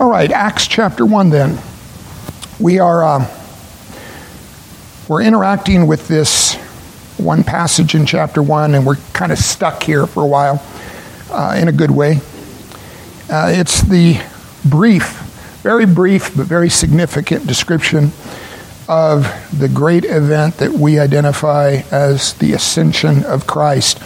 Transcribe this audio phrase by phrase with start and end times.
[0.00, 1.58] All right, Acts chapter 1 then.
[2.60, 3.26] We are um,
[5.08, 6.54] we're interacting with this
[7.16, 10.62] one passage in chapter 1 and we're kind of stuck here for a while
[11.32, 12.20] uh, in a good way.
[13.28, 14.24] Uh, it's the
[14.64, 15.18] brief,
[15.64, 18.12] very brief but very significant description
[18.88, 19.26] of
[19.58, 23.98] the great event that we identify as the ascension of Christ.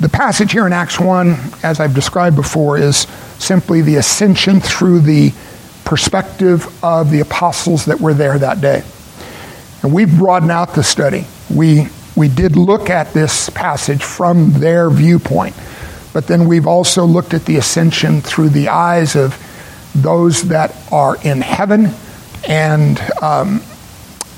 [0.00, 3.00] The passage here in Acts 1, as I've described before, is
[3.38, 5.34] simply the ascension through the
[5.84, 8.82] perspective of the apostles that were there that day.
[9.82, 11.26] And we've broadened out the study.
[11.54, 15.54] We, we did look at this passage from their viewpoint,
[16.14, 19.36] but then we've also looked at the ascension through the eyes of
[19.94, 21.90] those that are in heaven
[22.48, 23.60] and um,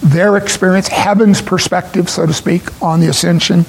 [0.03, 3.65] their experience, heaven's perspective, so to speak, on the ascension.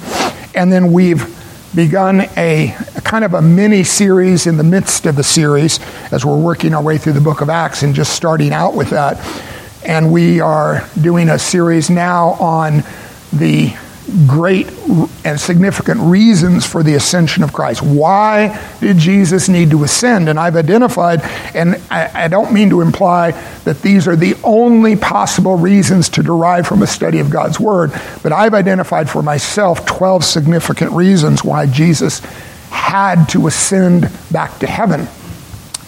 [0.56, 1.43] And then we've
[1.74, 5.80] begun a, a, kind of a mini series in the midst of the series
[6.12, 8.90] as we're working our way through the book of Acts and just starting out with
[8.90, 9.18] that.
[9.84, 12.82] And we are doing a series now on
[13.32, 13.74] the
[14.26, 14.70] great
[15.24, 17.82] and significant reasons for the ascension of Christ.
[17.82, 20.28] Why did Jesus need to ascend?
[20.28, 21.22] And I've identified,
[21.54, 23.32] and I, I, don't mean to imply
[23.64, 27.92] that these are the only possible reasons to derive from a study of God's Word,
[28.22, 32.20] but I've identified for myself 12 significant reasons why Jesus
[32.70, 35.08] had to ascend back to heaven.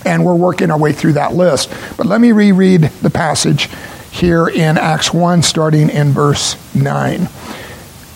[0.05, 1.73] And we're working our way through that list.
[1.97, 3.69] But let me reread the passage
[4.11, 7.29] here in Acts 1, starting in verse 9.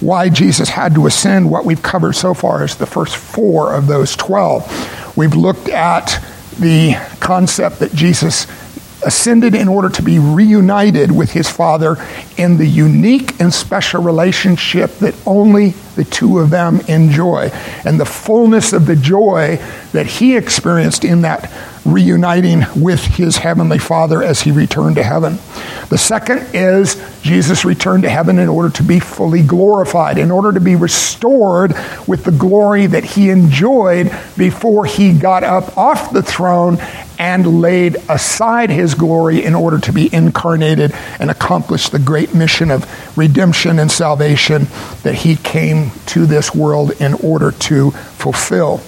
[0.00, 3.86] why Jesus had to ascend, what we've covered so far is the first four of
[3.86, 5.16] those 12.
[5.16, 6.24] We've looked at
[6.58, 8.46] the concept that Jesus
[9.02, 11.96] ascended in order to be reunited with his Father
[12.36, 17.50] in the unique and special relationship that only the two of them enjoy.
[17.84, 19.56] And the fullness of the joy
[19.92, 21.52] that he experienced in that
[21.84, 25.38] reuniting with his heavenly Father as he returned to heaven.
[25.90, 30.52] The second is Jesus returned to heaven in order to be fully glorified, in order
[30.52, 31.74] to be restored
[32.06, 36.78] with the glory that he enjoyed before he got up off the throne
[37.18, 42.70] and laid aside his glory in order to be incarnated and accomplish the great mission
[42.70, 44.66] of redemption and salvation
[45.02, 48.78] that he came to this world in order to fulfill.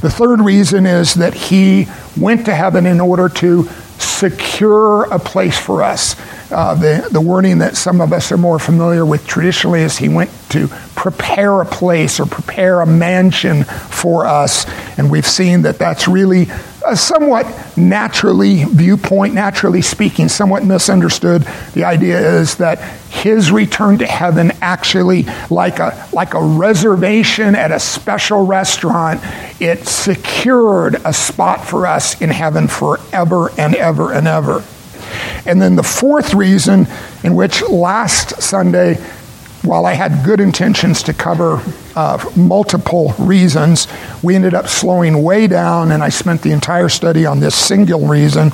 [0.00, 1.86] The third reason is that he
[2.18, 3.68] went to heaven in order to
[3.98, 6.16] secure a place for us.
[6.50, 10.08] Uh, the, the wording that some of us are more familiar with traditionally is he
[10.08, 14.66] went to prepare a place or prepare a mansion for us.
[14.98, 16.48] And we've seen that that's really
[16.86, 21.42] a somewhat naturally viewpoint, naturally speaking, somewhat misunderstood.
[21.74, 22.78] The idea is that
[23.10, 29.20] his return to heaven actually, like a, like a reservation at a special restaurant,
[29.60, 34.64] it secured a spot for us in heaven forever and ever and ever.
[35.44, 36.86] And then the fourth reason,
[37.22, 38.98] in which last Sunday
[39.62, 41.62] while I had good intentions to cover
[41.94, 43.86] uh, multiple reasons,
[44.22, 48.06] we ended up slowing way down, and I spent the entire study on this single
[48.06, 48.50] reason.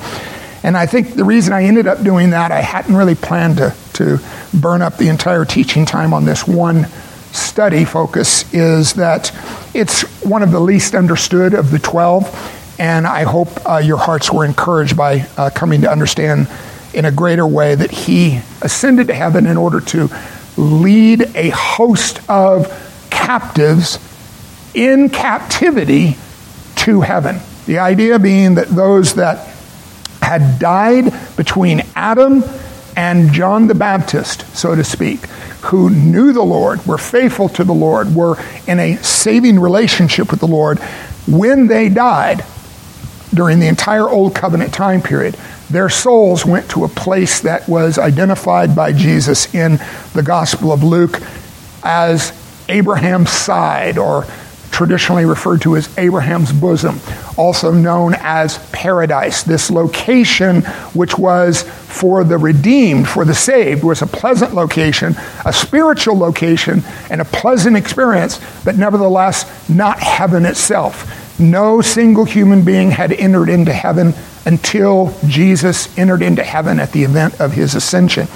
[0.61, 3.75] And I think the reason I ended up doing that, I hadn't really planned to,
[3.93, 4.19] to
[4.53, 6.85] burn up the entire teaching time on this one
[7.31, 9.31] study focus, is that
[9.73, 12.75] it's one of the least understood of the 12.
[12.79, 16.47] And I hope uh, your hearts were encouraged by uh, coming to understand
[16.93, 20.09] in a greater way that he ascended to heaven in order to
[20.59, 22.67] lead a host of
[23.09, 23.97] captives
[24.73, 26.17] in captivity
[26.75, 27.39] to heaven.
[27.65, 29.47] The idea being that those that
[30.21, 32.43] had died between Adam
[32.95, 35.25] and John the Baptist, so to speak,
[35.61, 40.41] who knew the Lord, were faithful to the Lord, were in a saving relationship with
[40.41, 40.79] the Lord,
[41.27, 42.43] when they died
[43.33, 45.37] during the entire Old Covenant time period,
[45.69, 49.79] their souls went to a place that was identified by Jesus in
[50.13, 51.21] the Gospel of Luke
[51.83, 52.33] as
[52.69, 54.25] Abraham's side, or
[54.71, 56.99] traditionally referred to as Abraham's bosom,
[57.37, 59.43] also known as paradise.
[59.43, 60.61] This location,
[60.93, 65.15] which was for the redeemed, for the saved, was a pleasant location,
[65.45, 71.18] a spiritual location, and a pleasant experience, but nevertheless not heaven itself.
[71.39, 74.13] No single human being had entered into heaven
[74.45, 78.27] until Jesus entered into heaven at the event of his ascension.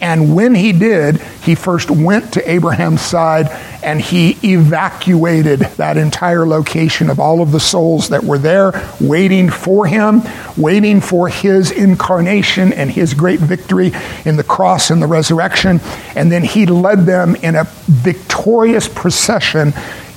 [0.00, 3.48] And when he did, he first went to Abraham's side
[3.82, 9.48] and he evacuated that entire location of all of the souls that were there, waiting
[9.48, 10.20] for him,
[10.58, 13.92] waiting for his incarnation and his great victory
[14.26, 15.80] in the cross and the resurrection.
[16.14, 19.72] And then he led them in a victorious procession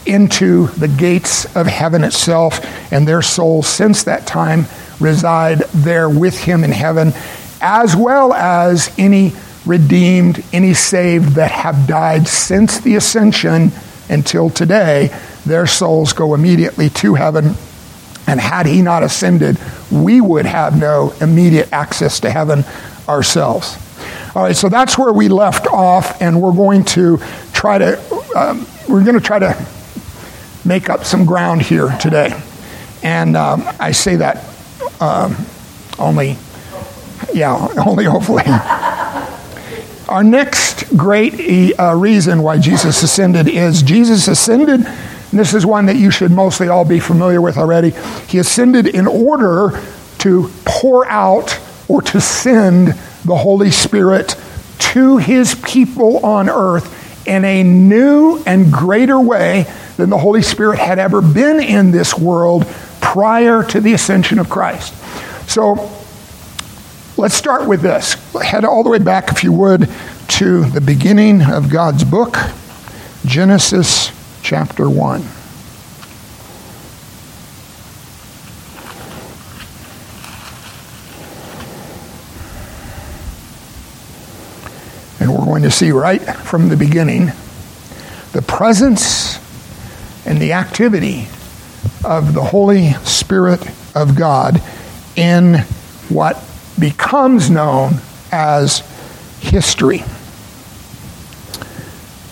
[0.07, 2.59] into the gates of heaven itself,
[2.92, 4.65] and their souls since that time
[5.00, 7.13] reside there with him in heaven,
[7.62, 9.33] as well as any
[9.65, 13.71] redeemed, any saved that have died since the ascension
[14.09, 15.15] until today,
[15.45, 17.53] their souls go immediately to heaven.
[18.25, 19.57] And had he not ascended,
[19.92, 22.65] we would have no immediate access to heaven
[23.07, 23.77] ourselves.
[24.36, 27.19] All right, so that's where we left off, and we're going to
[27.53, 28.00] try to
[28.36, 29.68] um, we're going to try to
[30.68, 32.40] make up some ground here today.
[33.02, 34.44] And um, I say that
[35.00, 35.36] um,
[35.98, 36.38] only,
[37.34, 37.56] yeah,
[37.88, 38.44] only hopefully.
[40.10, 45.86] Our next great uh, reason why Jesus ascended is Jesus ascended, and this is one
[45.88, 47.92] that you should mostly all be familiar with already.
[48.28, 49.81] He ascended in order
[50.20, 51.60] to pour out
[51.90, 52.88] or to send
[53.25, 54.36] the Holy Spirit
[54.80, 59.66] to his people on earth in a new and greater way
[59.98, 62.66] than the Holy Spirit had ever been in this world
[63.02, 64.94] prior to the ascension of Christ.
[65.50, 65.92] So
[67.20, 68.14] Let's start with this.
[68.36, 69.90] Head all the way back, if you would,
[70.28, 72.38] to the beginning of God's book,
[73.26, 74.12] Genesis
[74.44, 75.22] chapter 1.
[85.20, 87.32] And we're going to see right from the beginning
[88.34, 89.40] the presence
[90.27, 91.27] and the activity
[92.03, 93.65] of the Holy Spirit
[93.95, 94.62] of God
[95.15, 95.59] in
[96.09, 96.44] what
[96.77, 97.94] becomes known
[98.31, 98.79] as
[99.39, 100.03] history.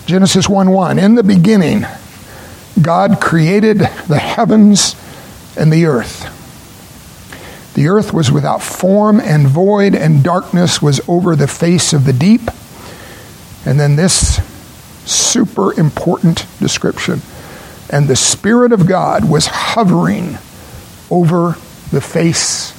[0.04, 0.98] Genesis 1 1.
[0.98, 1.84] In the beginning,
[2.80, 4.94] God created the heavens
[5.56, 6.32] and the earth.
[7.74, 12.12] The earth was without form and void, and darkness was over the face of the
[12.12, 12.42] deep.
[13.64, 14.40] And then this
[15.04, 17.22] super important description.
[17.90, 20.38] And the Spirit of God was hovering
[21.10, 21.56] over
[21.90, 22.72] the face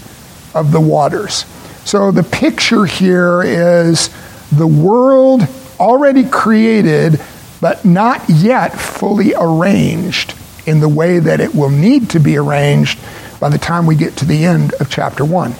[0.53, 1.45] of the waters.
[1.85, 4.09] So the picture here is
[4.51, 5.47] the world
[5.79, 7.21] already created,
[7.61, 10.33] but not yet fully arranged
[10.65, 12.99] in the way that it will need to be arranged
[13.39, 15.55] by the time we get to the end of chapter 1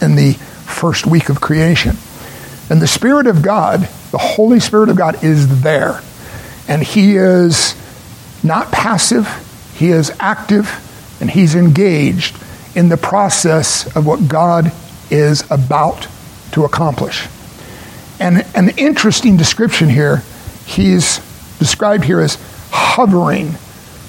[0.00, 0.34] in the
[0.66, 1.96] first week of creation.
[2.70, 3.80] And the Spirit of God,
[4.10, 6.00] the Holy Spirit of God, is there.
[6.68, 7.74] And He is
[8.44, 9.28] not passive,
[9.76, 10.68] He is active,
[11.20, 12.36] and He's engaged
[12.74, 14.72] in the process of what God
[15.10, 16.08] is about
[16.52, 17.26] to accomplish.
[18.20, 20.22] And an interesting description here,
[20.66, 21.18] he's
[21.58, 22.38] described here as
[22.70, 23.54] hovering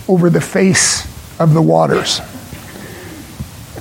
[0.08, 1.06] over the face
[1.40, 2.22] of the waters.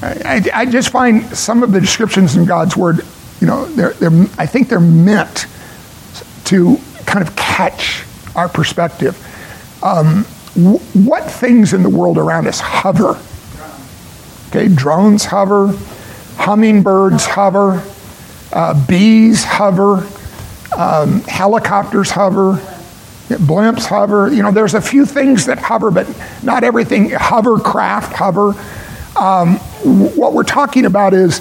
[0.03, 3.01] I, I, just find some of the descriptions in God's Word,
[3.41, 5.47] you know, they're, they're, I think they're meant
[6.47, 8.05] to kind of catch
[8.35, 9.17] our perspective.
[9.83, 13.21] Um, w- what things in the world around us hover?
[14.49, 15.77] Okay, drones hover,
[16.37, 17.83] hummingbirds hover,
[18.53, 20.07] uh, bees hover,
[20.77, 22.55] um, helicopters hover,
[23.29, 24.33] blimps hover.
[24.33, 26.09] You know, there's a few things that hover, but
[26.43, 27.11] not everything.
[27.11, 28.55] Hovercraft hover.
[29.17, 29.57] Um,
[30.17, 31.41] what we're talking about is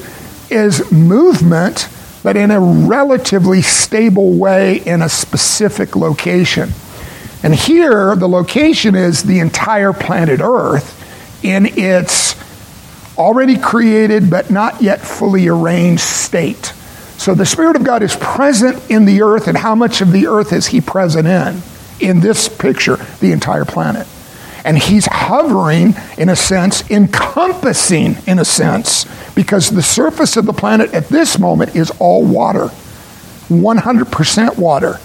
[0.50, 1.90] is movement,
[2.22, 6.70] but in a relatively stable way in a specific location.
[7.44, 11.00] And here, the location is the entire planet Earth
[11.44, 12.36] in its
[13.18, 16.74] already created but not yet fully arranged state.
[17.18, 20.28] So the Spirit of God is present in the earth, and how much of the
[20.28, 21.62] earth is He present in?
[22.00, 24.08] In this picture, the entire planet.
[24.66, 30.54] And He's hovering, in a sense, encompassing, in a sense, because the surface of the
[30.54, 32.70] planet at this moment is all water
[33.50, 35.00] 100% water.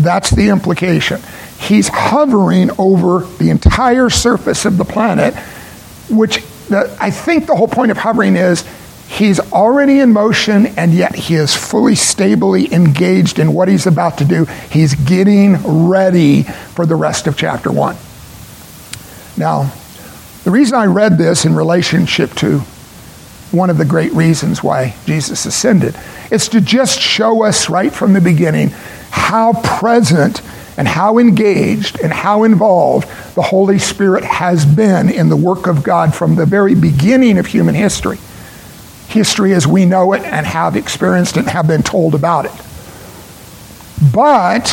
[0.00, 1.20] That's the implication.
[1.58, 5.34] He's hovering over the entire surface of the planet,
[6.08, 8.64] which the, I think the whole point of hovering is
[9.08, 14.18] he's already in motion and yet he is fully stably engaged in what he's about
[14.18, 14.44] to do.
[14.70, 17.96] He's getting ready for the rest of chapter 1.
[19.36, 19.72] Now,
[20.44, 22.60] the reason I read this in relationship to
[23.50, 25.96] one of the great reasons why Jesus ascended
[26.30, 28.70] is to just show us right from the beginning
[29.10, 30.42] how present
[30.78, 35.82] and how engaged and how involved the Holy Spirit has been in the work of
[35.82, 38.18] God from the very beginning of human history.
[39.08, 42.52] history as we know it and have experienced it and have been told about it.
[44.12, 44.66] But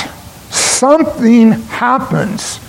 [0.51, 2.59] something happens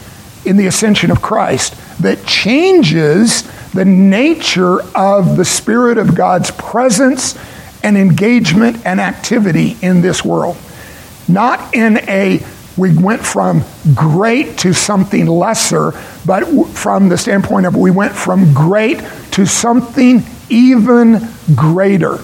[0.47, 7.37] in the ascension of Christ that changes the nature of the Spirit of God's presence
[7.83, 10.57] and engagement and activity in this world.
[11.28, 12.40] Not in a
[12.76, 13.64] we went from
[13.95, 15.92] great to something lesser,
[16.26, 18.99] but from the standpoint of we went from great
[19.33, 21.21] to something even
[21.54, 22.18] greater.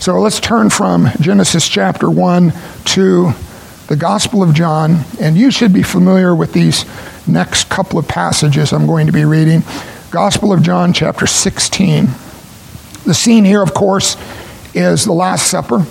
[0.00, 2.52] So let's turn from Genesis chapter 1
[2.86, 3.32] to
[3.86, 6.84] the Gospel of John, and you should be familiar with these
[7.26, 9.62] next couple of passages I'm going to be reading.
[10.10, 12.06] Gospel of John, chapter 16.
[13.04, 14.16] The scene here, of course,
[14.74, 15.86] is the Last Supper,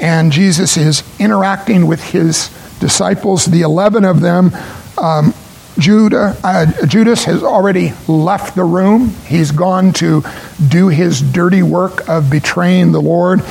[0.00, 2.50] and Jesus is interacting with his
[2.80, 4.52] disciples, the 11 of them.
[4.98, 5.34] Um,
[5.78, 9.08] Judah, uh, Judas has already left the room.
[9.26, 10.22] He's gone to
[10.68, 13.42] do his dirty work of betraying the Lord.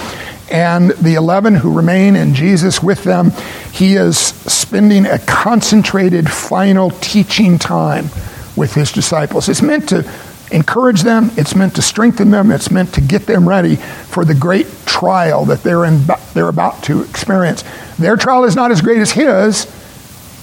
[0.50, 3.32] And the 11 who remain and Jesus with them,
[3.72, 8.06] he is spending a concentrated final teaching time
[8.56, 9.50] with his disciples.
[9.50, 10.10] It's meant to
[10.52, 14.36] encourage them, it's meant to strengthen them, it's meant to get them ready for the
[14.36, 17.64] great trial that they're, in, they're about to experience.
[17.98, 19.68] Their trial is not as great as his.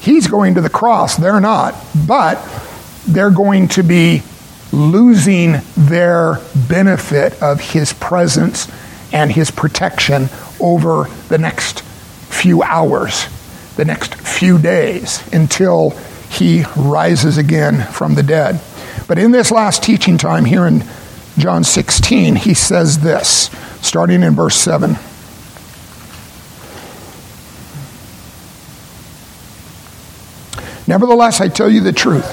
[0.00, 1.74] He's going to the cross, they're not.
[2.06, 2.36] But
[3.06, 4.22] they're going to be
[4.72, 6.38] losing their
[6.68, 8.68] benefit of his presence
[9.12, 10.28] and his protection
[10.60, 13.26] over the next few hours,
[13.76, 15.90] the next few days until
[16.30, 18.60] he rises again from the dead.
[19.10, 20.84] But in this last teaching time here in
[21.36, 23.50] John 16, he says this,
[23.82, 24.90] starting in verse 7.
[30.86, 32.24] Nevertheless, I tell you the truth.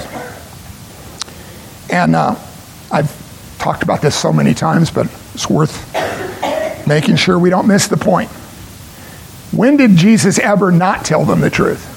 [1.91, 2.35] And uh,
[2.91, 5.91] I've talked about this so many times, but it's worth
[6.85, 8.29] making sure we don't miss the point.
[9.51, 11.95] When did Jesus ever not tell them the truth?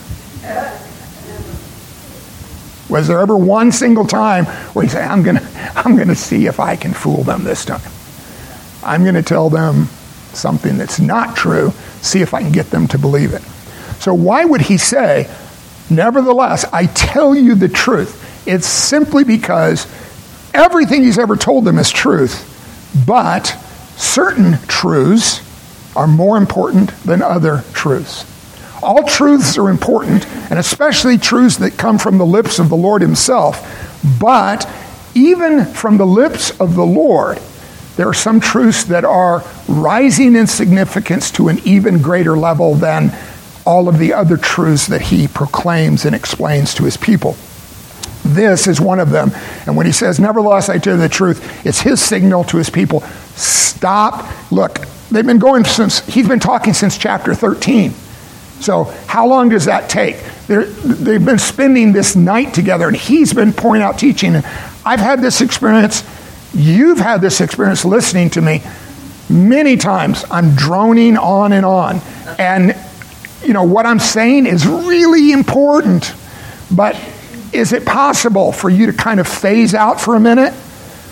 [2.90, 6.14] Was there ever one single time where he said, I'm going to I'm going to
[6.14, 7.80] see if I can fool them this time?
[8.82, 9.86] I'm going to tell them
[10.32, 11.70] something that's not true,
[12.02, 13.42] see if I can get them to believe it.
[14.00, 15.28] So, why would he say,
[15.90, 18.46] Nevertheless, I tell you the truth.
[18.46, 19.86] It's simply because
[20.54, 22.46] everything he's ever told them is truth,
[23.06, 23.46] but
[23.96, 25.46] certain truths
[25.96, 28.24] are more important than other truths.
[28.82, 33.02] All truths are important, and especially truths that come from the lips of the Lord
[33.02, 33.98] Himself.
[34.18, 34.68] But
[35.14, 37.38] even from the lips of the Lord,
[37.96, 43.12] there are some truths that are rising in significance to an even greater level than
[43.66, 47.36] all of the other truths that he proclaims and explains to his people.
[48.24, 49.32] This is one of them.
[49.66, 52.70] And when he says, Nevertheless, I tell you the truth, it's his signal to his
[52.70, 53.00] people
[53.34, 54.26] stop.
[54.50, 54.78] Look,
[55.10, 57.92] they've been going since, he's been talking since chapter 13.
[58.60, 60.16] So, how long does that take?
[60.46, 64.36] they they've been spending this night together, and he's been pouring out teaching.
[64.84, 66.04] I've had this experience.
[66.52, 68.62] You've had this experience listening to me
[69.28, 70.24] many times.
[70.30, 72.00] I'm droning on and on.
[72.38, 72.76] And
[73.42, 76.12] you know, what I'm saying is really important,
[76.70, 77.00] but
[77.52, 80.54] is it possible for you to kind of phase out for a minute?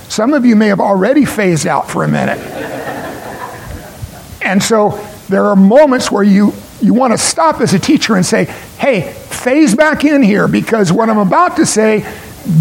[0.08, 2.38] Some of you may have already phased out for a minute.
[4.42, 4.90] and so
[5.28, 8.44] there are moments where you, you want to stop as a teacher and say,
[8.78, 12.06] hey, phase back in here because what I'm about to say,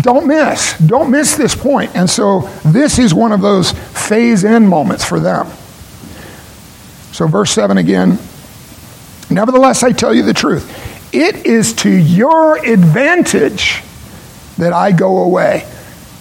[0.02, 0.78] don't miss.
[0.80, 1.96] Don't miss this point.
[1.96, 5.48] And so this is one of those phase in moments for them.
[7.14, 8.20] So, verse 7 again
[9.30, 11.14] Nevertheless, I tell you the truth.
[11.14, 13.82] It is to your advantage
[14.58, 15.68] that I go away.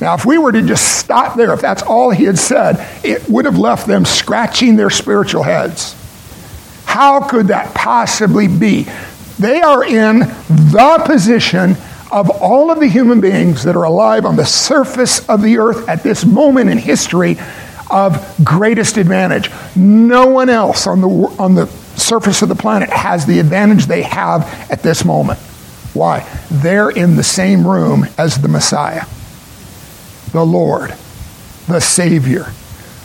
[0.00, 3.28] Now, if we were to just stop there, if that's all he had said, it
[3.28, 5.94] would have left them scratching their spiritual heads.
[6.96, 8.86] How could that possibly be?
[9.38, 11.76] They are in the position
[12.10, 15.90] of all of the human beings that are alive on the surface of the earth
[15.90, 17.36] at this moment in history
[17.90, 19.50] of greatest advantage.
[19.76, 24.00] No one else on the, on the surface of the planet has the advantage they
[24.00, 25.38] have at this moment.
[25.92, 26.26] Why?
[26.50, 29.04] They're in the same room as the Messiah,
[30.32, 30.94] the Lord,
[31.68, 32.46] the Savior,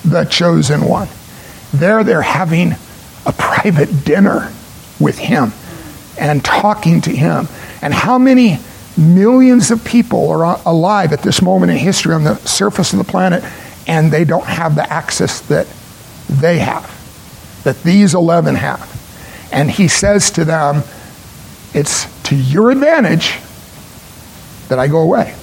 [0.05, 1.09] the chosen one.
[1.73, 2.75] There they're having
[3.25, 4.51] a private dinner
[4.99, 5.53] with Him
[6.19, 7.47] and talking to Him.
[7.81, 8.59] And how many
[8.97, 13.05] millions of people are alive at this moment in history on the surface of the
[13.05, 13.43] planet
[13.87, 15.67] and they don't have the access that
[16.29, 17.01] they have?
[17.63, 19.49] that these 11 have.
[19.51, 20.83] And he says to them,
[21.73, 23.37] It's to your advantage
[24.69, 25.35] that I go away,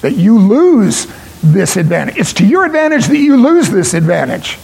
[0.00, 1.06] that you lose
[1.42, 2.18] this advantage.
[2.18, 4.58] It's to your advantage that you lose this advantage.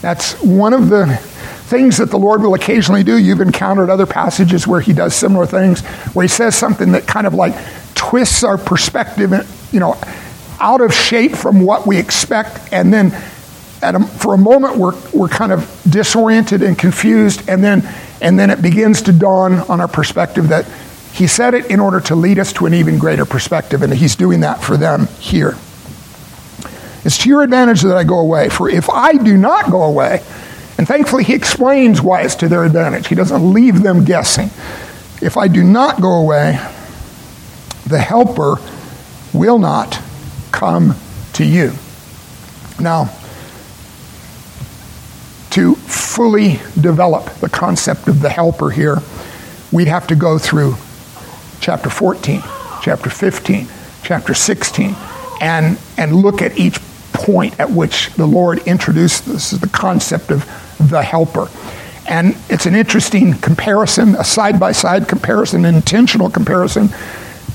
[0.00, 1.06] That's one of the
[1.70, 3.16] things that the Lord will occasionally do.
[3.16, 5.80] You've encountered other passages where he does similar things,
[6.14, 7.54] where he says something that kind of like
[7.94, 9.30] twists our perspective,
[9.72, 9.96] you know,
[10.58, 13.12] out of shape from what we expect, and then
[13.82, 17.88] a, for a moment we're, we're kind of disoriented and confused, and then,
[18.20, 20.66] and then it begins to dawn on our perspective that
[21.12, 24.16] he said it in order to lead us to an even greater perspective, and he's
[24.16, 25.56] doing that for them here.
[27.04, 30.22] It's to your advantage that I go away, for if I do not go away,
[30.80, 34.46] and thankfully he explains why it's to their advantage, he doesn't leave them guessing.
[35.20, 36.58] If I do not go away,
[37.86, 38.54] the helper
[39.34, 40.00] will not
[40.52, 40.94] come
[41.34, 41.72] to you.
[42.80, 43.14] Now,
[45.50, 49.02] to fully develop the concept of the helper here,
[49.70, 50.76] we'd have to go through
[51.60, 52.40] chapter 14,
[52.80, 53.68] chapter 15,
[54.02, 54.96] chapter 16,
[55.42, 56.80] and, and look at each
[57.12, 60.46] point at which the Lord introduced this the concept of
[60.88, 61.48] the helper.
[62.08, 66.88] And it's an interesting comparison, a side by side comparison, an intentional comparison.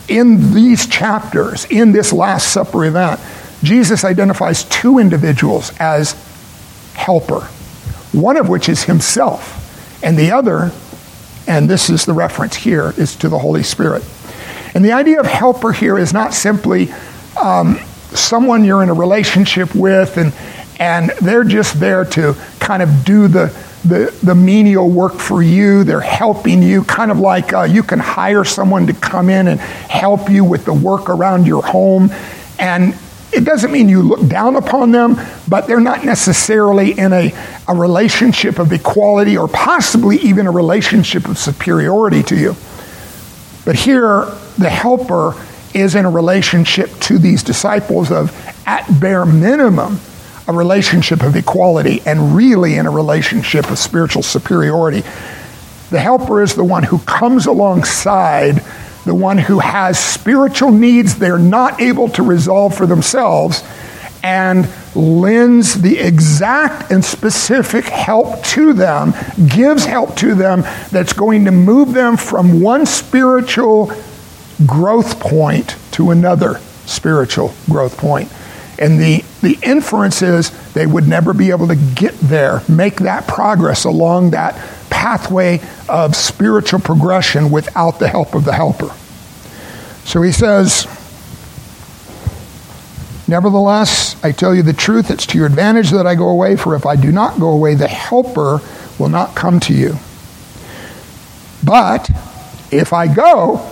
[0.08, 3.20] In these chapters, in this Last Supper event,
[3.64, 6.14] Jesus identifies two individuals as
[6.94, 7.42] helper,
[8.12, 10.72] one of which is himself, and the other
[11.48, 14.04] and this is the reference here, is to the Holy Spirit.
[14.74, 16.92] And the idea of helper here is not simply
[17.42, 17.78] um,
[18.12, 20.34] someone you're in a relationship with and,
[20.80, 23.48] and they're just there to kind of do the,
[23.86, 25.84] the, the menial work for you.
[25.84, 29.60] They're helping you, kind of like uh, you can hire someone to come in and
[29.60, 32.10] help you with the work around your home.
[32.60, 32.96] And
[33.32, 35.18] it doesn't mean you look down upon them,
[35.48, 37.34] but they're not necessarily in a,
[37.68, 42.56] a relationship of equality or possibly even a relationship of superiority to you.
[43.66, 44.26] But here,
[44.58, 45.34] the helper
[45.74, 48.32] is in a relationship to these disciples of,
[48.66, 50.00] at bare minimum,
[50.48, 55.02] a relationship of equality and really in a relationship of spiritual superiority.
[55.90, 58.62] The helper is the one who comes alongside
[59.06, 63.64] the one who has spiritual needs they're not able to resolve for themselves,
[64.24, 69.14] and lends the exact and specific help to them,
[69.48, 73.92] gives help to them that's going to move them from one spiritual
[74.66, 78.32] growth point to another spiritual growth point.
[78.78, 83.28] And the, the inference is they would never be able to get there, make that
[83.28, 84.56] progress along that
[84.90, 88.94] pathway of spiritual progression without the help of the helper.
[90.06, 90.88] So he says,
[93.28, 96.76] Nevertheless, I tell you the truth, it's to your advantage that I go away, for
[96.76, 98.62] if I do not go away, the helper
[99.00, 99.96] will not come to you.
[101.64, 102.10] But
[102.72, 103.68] if I go,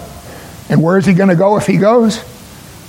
[0.69, 2.23] and where is he going to go if he goes?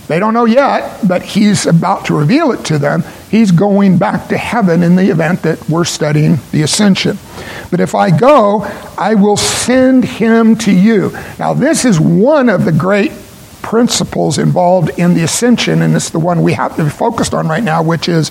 [0.07, 3.05] They don't know yet, but he's about to reveal it to them.
[3.31, 7.19] He's going back to heaven in the event that we're studying the ascension.
[7.71, 8.63] But if I go,
[8.99, 11.11] I will send him to you.
[11.39, 13.13] Now, this is one of the great
[13.63, 17.49] principles involved in the ascension, and it's the one we have to be focused on
[17.49, 18.31] right now, which is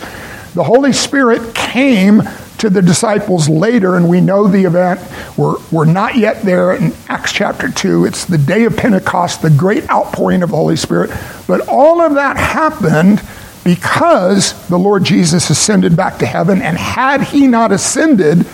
[0.54, 2.22] the Holy Spirit came
[2.64, 5.02] to the disciples later, and we know the event.
[5.38, 8.06] We're, we're not yet there in Acts chapter 2.
[8.06, 11.12] It's the day of Pentecost, the great outpouring of the Holy Spirit.
[11.46, 13.22] But all of that happened
[13.66, 18.46] because the Lord Jesus ascended back to heaven, and had he not ascended,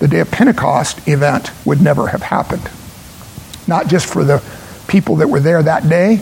[0.00, 2.68] the day of Pentecost event would never have happened.
[3.66, 4.44] Not just for the
[4.86, 6.20] people that were there that day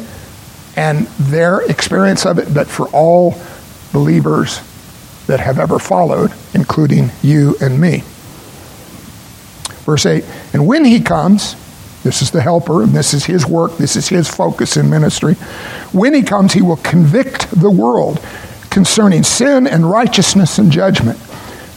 [0.77, 3.35] and their experience of it, but for all
[3.93, 4.61] believers
[5.27, 8.03] that have ever followed, including you and me.
[9.85, 11.57] Verse 8 And when he comes,
[12.03, 15.35] this is the helper, and this is his work, this is his focus in ministry.
[15.93, 18.21] When he comes, he will convict the world
[18.71, 21.19] concerning sin and righteousness and judgment.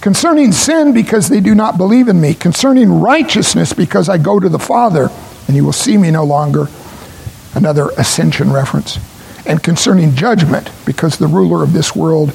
[0.01, 2.33] Concerning sin, because they do not believe in me.
[2.33, 5.09] Concerning righteousness, because I go to the Father,
[5.47, 6.67] and you will see me no longer.
[7.53, 8.99] Another ascension reference.
[9.45, 12.33] And concerning judgment, because the ruler of this world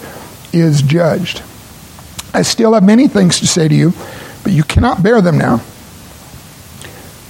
[0.53, 1.43] is judged.
[2.33, 3.93] I still have many things to say to you,
[4.43, 5.59] but you cannot bear them now.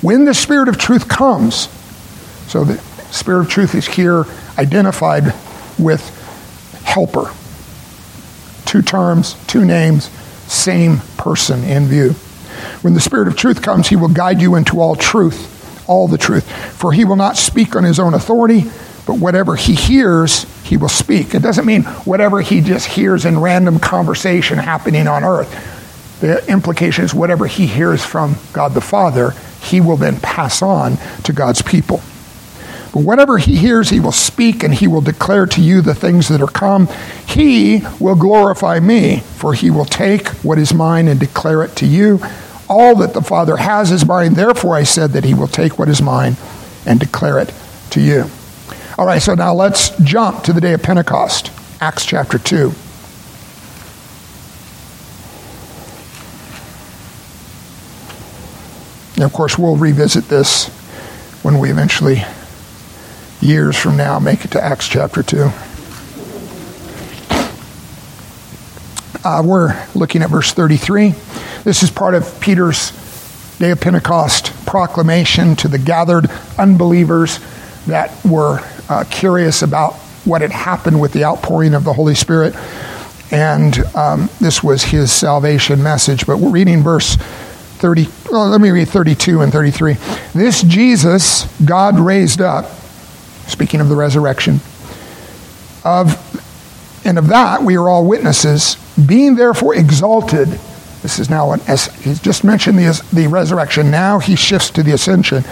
[0.03, 1.69] When the Spirit of truth comes,
[2.49, 2.79] so the
[3.13, 4.25] Spirit of truth is here
[4.59, 5.35] identified
[5.79, 6.03] with
[6.85, 7.33] helper.
[8.67, 10.09] Two terms, two names,
[10.51, 12.11] same person in view.
[12.83, 15.57] When the Spirit of truth comes, he will guide you into all truth
[15.91, 16.49] all the truth.
[16.77, 18.71] For he will not speak on his own authority,
[19.07, 21.35] but whatever he hears, he will speak.
[21.35, 26.19] It doesn't mean whatever he just hears in random conversation happening on earth.
[26.21, 29.31] The implication is whatever he hears from God the Father,
[29.63, 32.03] he will then pass on to God's people.
[32.93, 36.29] But whatever he hears, he will speak, and he will declare to you the things
[36.29, 36.89] that are come.
[37.27, 41.87] He will glorify me, for he will take what is mine and declare it to
[41.87, 42.21] you.
[42.69, 44.35] All that the Father has is mine.
[44.35, 46.37] Therefore, I said that he will take what is mine
[46.85, 47.55] and declare it
[47.91, 48.31] to you.
[49.01, 52.71] All right, so now let's jump to the day of Pentecost, Acts chapter 2.
[59.15, 60.69] And of course, we'll revisit this
[61.43, 62.25] when we eventually
[63.41, 65.51] years from now make it to Acts chapter 2.
[69.25, 71.15] Uh, we're looking at verse 33.
[71.65, 72.91] This is part of Peter's
[73.59, 76.27] Day of Pentecost proclamation to the gathered
[76.59, 77.41] unbelievers
[77.87, 82.55] that were uh, curious about what had happened with the outpouring of the Holy Spirit.
[83.33, 86.27] And um, this was his salvation message.
[86.27, 88.09] But we're reading verse 30.
[88.31, 89.97] Well, let me read 32 and 33.
[90.35, 92.67] This Jesus God raised up
[93.51, 94.61] speaking of the resurrection.
[95.85, 96.17] Of,
[97.05, 100.49] and of that we are all witnesses, being therefore exalted.
[101.03, 104.83] This is now, an, as he's just mentioned the, the resurrection, now he shifts to
[104.83, 105.45] the ascension.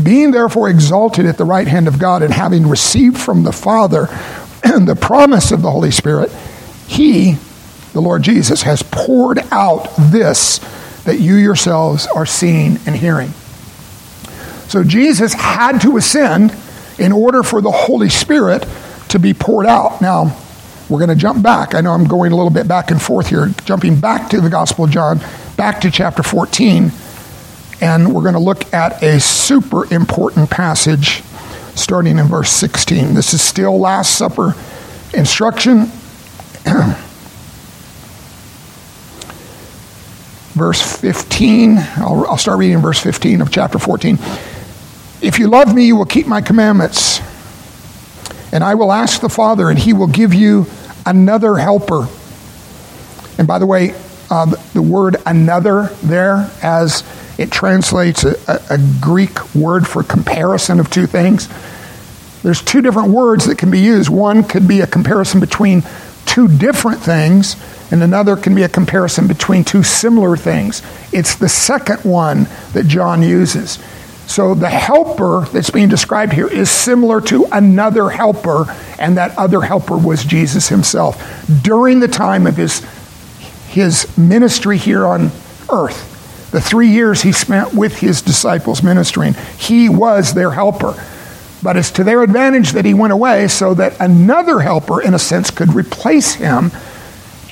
[0.00, 4.06] Being therefore exalted at the right hand of God, and having received from the Father
[4.62, 6.30] the promise of the Holy Spirit,
[6.86, 7.36] he,
[7.92, 10.60] the Lord Jesus, has poured out this
[11.04, 13.30] that you yourselves are seeing and hearing.
[14.68, 16.56] So Jesus had to ascend
[16.98, 18.66] in order for the Holy Spirit
[19.08, 20.00] to be poured out.
[20.00, 20.36] Now,
[20.88, 21.74] we're going to jump back.
[21.74, 24.50] I know I'm going a little bit back and forth here, jumping back to the
[24.50, 25.20] Gospel of John,
[25.56, 26.92] back to chapter 14,
[27.80, 31.22] and we're going to look at a super important passage
[31.74, 33.14] starting in verse 16.
[33.14, 34.54] This is still Last Supper
[35.14, 35.86] instruction.
[40.54, 44.18] verse 15, I'll, I'll start reading verse 15 of chapter 14.
[45.20, 47.20] If you love me, you will keep my commandments.
[48.54, 50.66] And I will ask the Father, and he will give you
[51.04, 52.08] another helper.
[53.36, 53.94] And by the way,
[54.30, 57.02] uh, the word another there, as
[57.36, 61.48] it translates a, a, a Greek word for comparison of two things.
[62.42, 64.08] There's two different words that can be used.
[64.08, 65.82] One could be a comparison between
[66.24, 67.56] two different things,
[67.90, 70.80] and another can be a comparison between two similar things.
[71.12, 73.78] It's the second one that John uses.
[74.34, 78.64] So the helper that's being described here is similar to another helper,
[78.98, 81.22] and that other helper was Jesus himself.
[81.62, 82.80] During the time of his,
[83.68, 85.30] his ministry here on
[85.70, 91.00] earth, the three years he spent with his disciples ministering, he was their helper.
[91.62, 95.18] But it's to their advantage that he went away so that another helper, in a
[95.20, 96.72] sense, could replace him.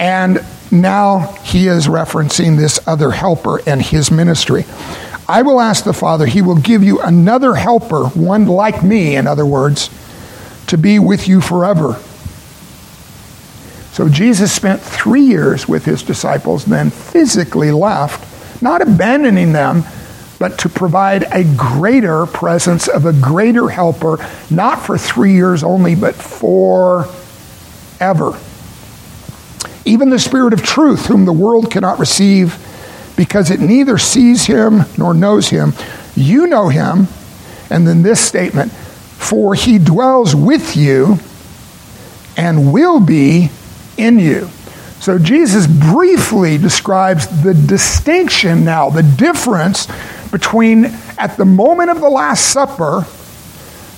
[0.01, 4.65] And now he is referencing this other helper and his ministry.
[5.29, 9.27] I will ask the Father, he will give you another helper, one like me, in
[9.27, 9.89] other words,
[10.67, 12.01] to be with you forever.
[13.93, 19.85] So Jesus spent three years with his disciples, then physically left, not abandoning them,
[20.39, 24.19] but to provide a greater presence of a greater helper,
[24.51, 27.07] not for three years only, but forever.
[29.85, 32.57] Even the Spirit of truth, whom the world cannot receive
[33.17, 35.73] because it neither sees him nor knows him.
[36.15, 37.09] You know him.
[37.71, 38.73] And then this statement
[39.23, 41.17] for he dwells with you
[42.37, 43.51] and will be
[43.97, 44.49] in you.
[45.01, 49.87] So Jesus briefly describes the distinction now, the difference
[50.31, 50.87] between
[51.19, 53.07] at the moment of the Last Supper,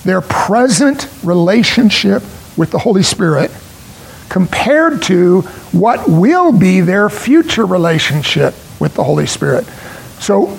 [0.03, 2.21] their present relationship
[2.55, 3.51] with the Holy Spirit
[4.29, 9.65] compared to what will be their future relationship with the Holy Spirit.
[10.19, 10.57] So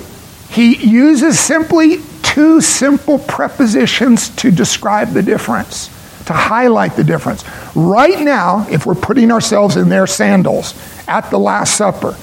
[0.48, 5.88] he uses simply two simple prepositions to describe the difference,
[6.26, 7.44] to highlight the difference.
[7.74, 10.74] Right now, if we're putting ourselves in their sandals
[11.08, 12.16] at the Last Supper,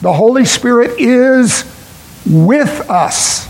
[0.00, 1.64] the Holy Spirit is
[2.26, 3.48] with us.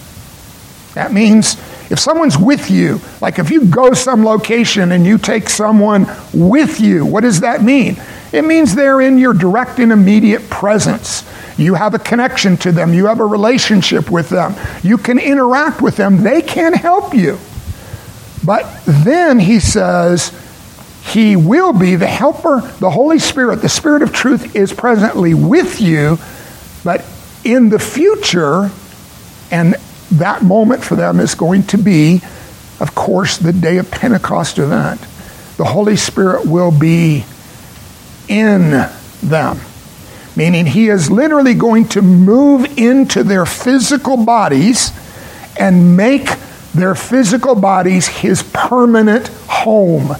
[0.94, 1.54] That means
[1.90, 6.80] if someone's with you, like if you go some location and you take someone with
[6.80, 7.96] you, what does that mean?
[8.32, 11.24] It means they're in your direct and immediate presence.
[11.58, 15.82] You have a connection to them, you have a relationship with them, you can interact
[15.82, 17.38] with them, they can help you.
[18.44, 20.32] But then he says,
[21.04, 25.80] He will be the helper, the Holy Spirit, the Spirit of truth is presently with
[25.80, 26.18] you,
[26.84, 27.04] but
[27.44, 28.70] in the future,
[29.50, 29.74] and
[30.12, 32.22] that moment for them is going to be,
[32.80, 35.00] of course, the day of Pentecost event.
[35.56, 37.24] The Holy Spirit will be
[38.30, 38.70] in
[39.22, 39.60] them.
[40.36, 44.92] Meaning he is literally going to move into their physical bodies
[45.58, 46.28] and make
[46.72, 50.14] their physical bodies his permanent home,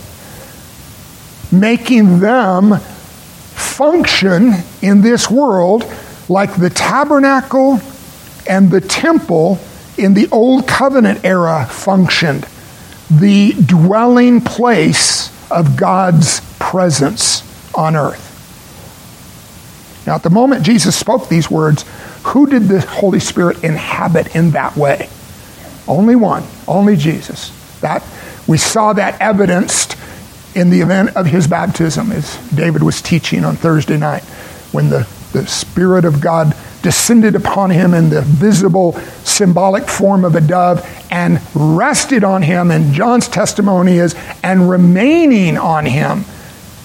[1.52, 5.84] making them function in this world
[6.28, 7.80] like the tabernacle
[8.48, 9.58] and the temple
[9.96, 12.46] in the Old Covenant era functioned
[13.10, 17.42] the dwelling place of God's presence
[17.74, 18.28] on earth.
[20.06, 21.84] Now, at the moment Jesus spoke these words,
[22.24, 25.08] who did the Holy Spirit inhabit in that way?
[25.86, 27.50] Only one, only Jesus.
[27.80, 28.04] That
[28.46, 29.96] we saw that evidenced
[30.54, 34.22] in the event of his baptism, as David was teaching on Thursday night,
[34.72, 40.34] when the, the Spirit of God descended upon him in the visible symbolic form of
[40.34, 42.70] a dove and rested on him.
[42.70, 46.24] And John's testimony is, and remaining on him,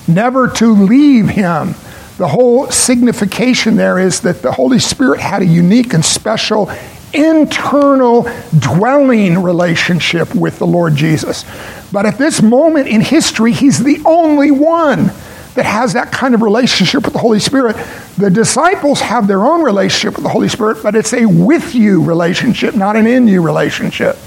[0.08, 1.76] never to leave him.
[2.18, 6.72] The whole signification there is that the Holy Spirit had a unique and special
[7.14, 8.28] internal
[8.60, 11.46] dwelling relationship with the Lord Jesus.
[11.92, 15.12] But at this moment in history, he's the only one
[15.56, 17.78] that has that kind of relationship with the Holy Spirit.
[18.18, 22.04] The disciples have their own relationship with the Holy Spirit, but it's a with you
[22.04, 24.18] relationship, not an in you relationship.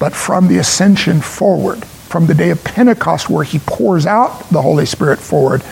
[0.00, 4.60] But from the ascension forward, from the day of Pentecost where he pours out the
[4.60, 5.62] Holy Spirit forward,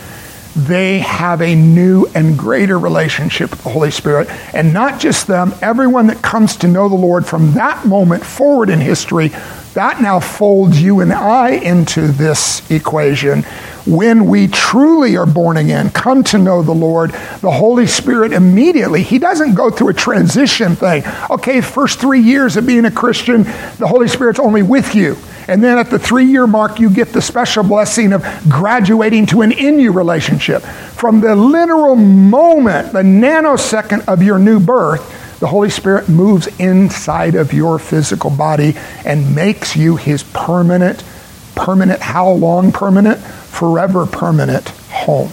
[0.57, 4.29] they have a new and greater relationship with the Holy Spirit.
[4.55, 8.71] And not just them, everyone that comes to know the Lord from that moment forward
[8.71, 9.29] in history,
[9.75, 13.45] that now folds you and I into this equation
[13.87, 19.03] when we truly are born again, come to know the Lord, the Holy Spirit immediately,
[19.03, 21.03] He doesn't go through a transition thing.
[21.31, 25.17] Okay, first three years of being a Christian, the Holy Spirit's only with you.
[25.51, 29.43] And then at the three year mark, you get the special blessing of graduating to
[29.43, 30.63] an in you relationship.
[30.63, 37.35] From the literal moment, the nanosecond of your new birth, the Holy Spirit moves inside
[37.35, 41.05] of your physical body and makes you his permanent,
[41.55, 43.21] permanent, how long permanent?
[43.51, 45.31] forever permanent home.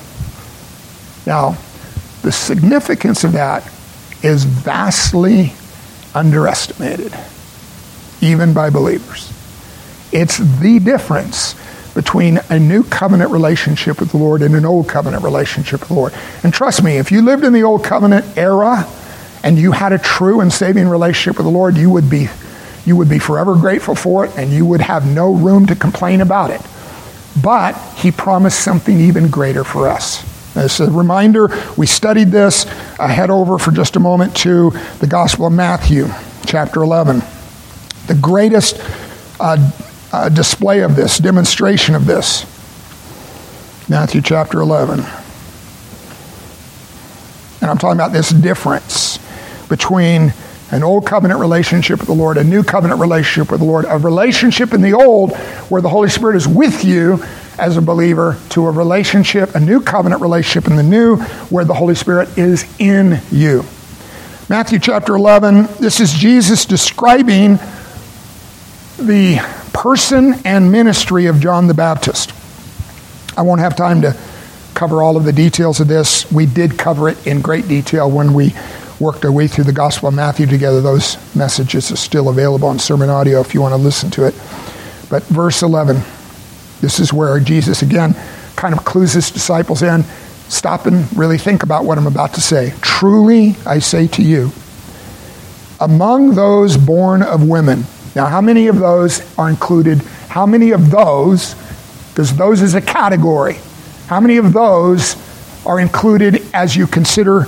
[1.26, 1.56] Now,
[2.24, 3.64] the significance of that
[4.22, 5.54] is vastly
[6.14, 7.18] underestimated,
[8.20, 9.32] even by believers.
[10.12, 11.56] It's the difference
[11.94, 15.96] between a new covenant relationship with the Lord and an old covenant relationship with the
[15.96, 16.14] Lord.
[16.44, 18.88] And trust me, if you lived in the old covenant era
[19.44, 22.28] and you had a true and saving relationship with the Lord, you would be
[22.86, 26.22] you would be forever grateful for it and you would have no room to complain
[26.22, 26.62] about it.
[27.42, 30.24] But he promised something even greater for us.
[30.56, 32.66] As a reminder, we studied this.
[33.00, 36.08] I head over for just a moment to the Gospel of Matthew,
[36.46, 37.22] chapter 11.
[38.08, 38.80] The greatest
[39.40, 39.72] uh,
[40.12, 42.46] uh, display of this, demonstration of this.
[43.90, 45.00] Matthew chapter 11.
[47.62, 49.20] And I'm talking about this difference
[49.68, 50.34] between
[50.72, 53.98] an old covenant relationship with the Lord, a new covenant relationship with the Lord, a
[53.98, 55.36] relationship in the old
[55.70, 57.24] where the Holy Spirit is with you
[57.58, 61.18] as a believer, to a relationship, a new covenant relationship in the new
[61.50, 63.64] where the Holy Spirit is in you.
[64.50, 67.56] Matthew chapter 11, this is Jesus describing
[68.98, 69.40] the
[69.78, 72.34] person and ministry of John the Baptist.
[73.38, 74.18] I won't have time to
[74.74, 76.30] cover all of the details of this.
[76.32, 78.56] We did cover it in great detail when we
[79.00, 80.82] worked our way through the Gospel of Matthew together.
[80.82, 84.34] Those messages are still available on sermon audio if you want to listen to it.
[85.12, 85.98] But verse 11,
[86.82, 88.16] this is where Jesus again
[88.56, 90.02] kind of clues his disciples in.
[90.50, 92.74] Stop and really think about what I'm about to say.
[92.82, 94.52] Truly, I say to you,
[95.80, 97.86] among those born of women,
[98.18, 100.00] now how many of those are included?
[100.28, 101.54] How many of those,
[102.10, 103.60] because those is a category,
[104.08, 105.16] how many of those
[105.68, 107.46] are included as you consider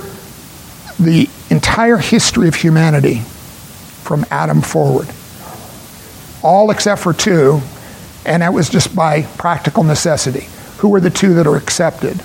[1.00, 5.08] the entire history of humanity from Adam forward.
[6.42, 7.60] All except for two,
[8.26, 10.46] and that was just by practical necessity.
[10.78, 12.22] Who were the two that are accepted?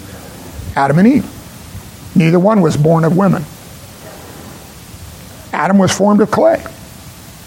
[0.75, 2.15] Adam and Eve.
[2.15, 3.43] Neither one was born of women.
[5.53, 6.63] Adam was formed of clay.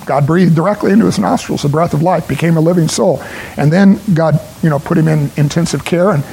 [0.08, 3.22] God breathed directly into his nostrils the breath of life, became a living soul.
[3.56, 6.24] And then God, you know, put him in intensive care and,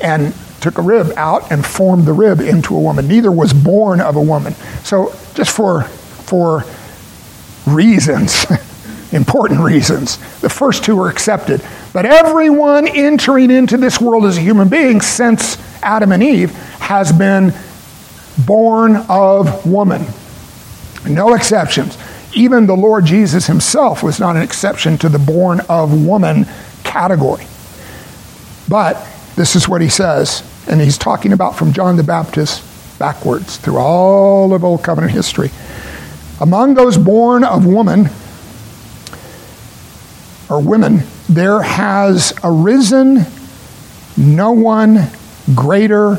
[0.00, 3.08] and took a rib out and formed the rib into a woman.
[3.08, 4.54] Neither was born of a woman.
[4.84, 6.64] So just for for
[7.66, 8.46] reasons,
[9.12, 11.60] important reasons, the first two are accepted.
[11.92, 17.12] But everyone entering into this world as a human being since Adam and Eve has
[17.12, 17.52] been
[18.46, 20.06] born of woman.
[21.06, 21.98] No exceptions.
[22.34, 26.46] Even the Lord Jesus himself was not an exception to the born of woman
[26.82, 27.46] category.
[28.68, 29.04] But
[29.36, 32.62] this is what he says and he's talking about from John the Baptist
[32.98, 35.50] backwards through all of Old Covenant history.
[36.40, 38.08] Among those born of woman,
[40.50, 43.24] or women, there has arisen
[44.16, 45.08] no one
[45.54, 46.18] greater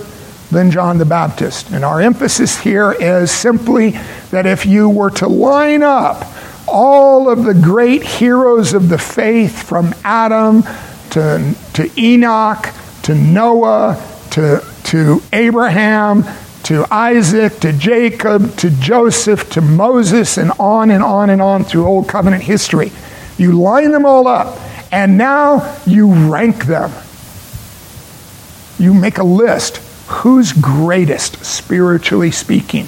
[0.52, 1.72] than John the Baptist.
[1.72, 3.92] And our emphasis here is simply
[4.32, 6.26] that if you were to line up
[6.68, 10.64] all of the great heroes of the faith from Adam
[11.12, 16.24] to, to Enoch to Noah to, to Abraham
[16.64, 21.86] to Isaac to Jacob to Joseph to Moses and on and on and on through
[21.86, 22.92] Old Covenant history.
[23.38, 24.58] You line them all up
[24.92, 26.92] and now you rank them.
[28.80, 29.85] You make a list.
[30.08, 32.88] Who's greatest, spiritually speaking?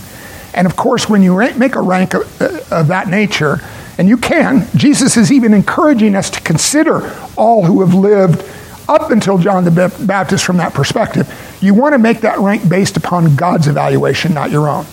[0.54, 3.60] And of course, when you make a rank of, uh, of that nature,
[3.98, 8.44] and you can, Jesus is even encouraging us to consider all who have lived
[8.88, 11.28] up until John the Baptist from that perspective.
[11.62, 14.86] You want to make that rank based upon God's evaluation, not your own.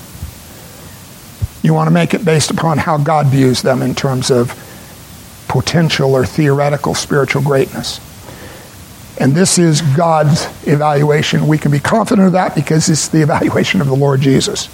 [1.63, 4.61] You want to make it based upon how God views them in terms of
[5.49, 8.01] potential or theoretical spiritual greatness.
[9.19, 11.47] And this is God's evaluation.
[11.47, 14.69] We can be confident of that because it's the evaluation of the Lord Jesus.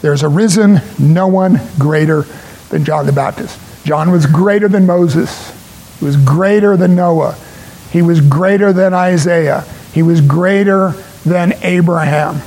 [0.00, 2.22] There's arisen no one greater
[2.68, 3.58] than John the Baptist.
[3.84, 5.52] John was greater than Moses.
[5.98, 7.36] He was greater than Noah.
[7.90, 9.64] He was greater than Isaiah.
[9.92, 10.90] He was greater
[11.24, 12.42] than Abraham.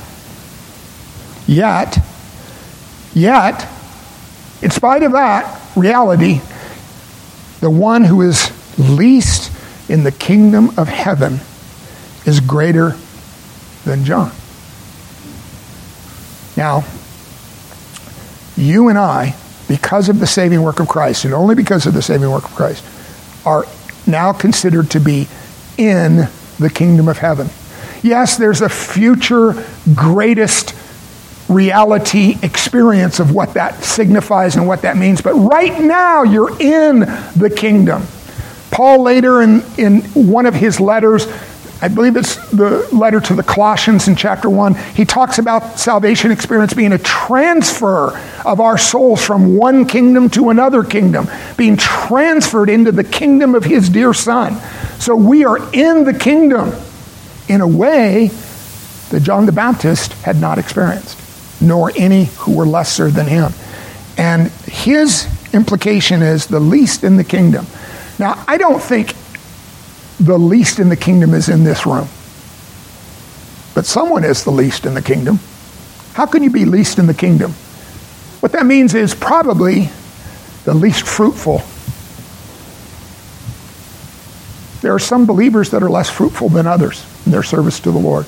[1.46, 1.98] Yet,
[3.12, 3.68] yet,
[4.62, 6.40] in spite of that reality,
[7.60, 9.50] the one who is least
[9.90, 11.40] in the kingdom of heaven
[12.24, 12.96] is greater
[13.84, 14.32] than John.
[16.56, 16.84] Now,
[18.56, 19.34] you and I,
[19.68, 22.54] because of the saving work of Christ, and only because of the saving work of
[22.54, 22.84] Christ,
[23.44, 23.64] are
[24.06, 25.26] now considered to be
[25.76, 27.48] in the kingdom of heaven.
[28.02, 30.74] Yes, there's a future greatest
[31.48, 37.00] reality experience of what that signifies and what that means, but right now you're in
[37.00, 38.06] the kingdom.
[38.70, 41.26] Paul later in, in one of his letters,
[41.82, 46.30] I believe it's the letter to the Colossians in chapter 1, he talks about salvation
[46.30, 52.68] experience being a transfer of our souls from one kingdom to another kingdom, being transferred
[52.68, 54.56] into the kingdom of his dear son.
[54.98, 56.72] So we are in the kingdom
[57.48, 58.28] in a way
[59.08, 61.18] that John the Baptist had not experienced,
[61.62, 63.52] nor any who were lesser than him.
[64.18, 67.66] And his implication is the least in the kingdom.
[68.20, 69.14] Now, I don't think
[70.20, 72.06] the least in the kingdom is in this room,
[73.74, 75.38] but someone is the least in the kingdom.
[76.12, 77.52] How can you be least in the kingdom?
[78.40, 79.88] What that means is probably
[80.64, 81.62] the least fruitful.
[84.82, 87.98] There are some believers that are less fruitful than others in their service to the
[87.98, 88.26] Lord.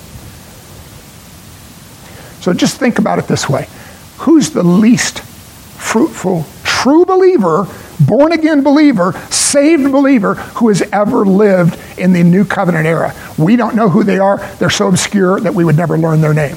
[2.41, 3.69] So just think about it this way
[4.17, 7.67] who's the least fruitful true believer
[8.07, 13.15] born again believer, saved believer who has ever lived in the new covenant era.
[13.39, 14.39] We don't know who they are.
[14.59, 16.57] They're so obscure that we would never learn their name.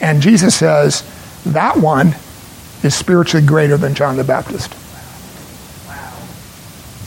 [0.00, 1.04] And Jesus says
[1.44, 2.14] that one
[2.82, 4.74] is spiritually greater than John the Baptist.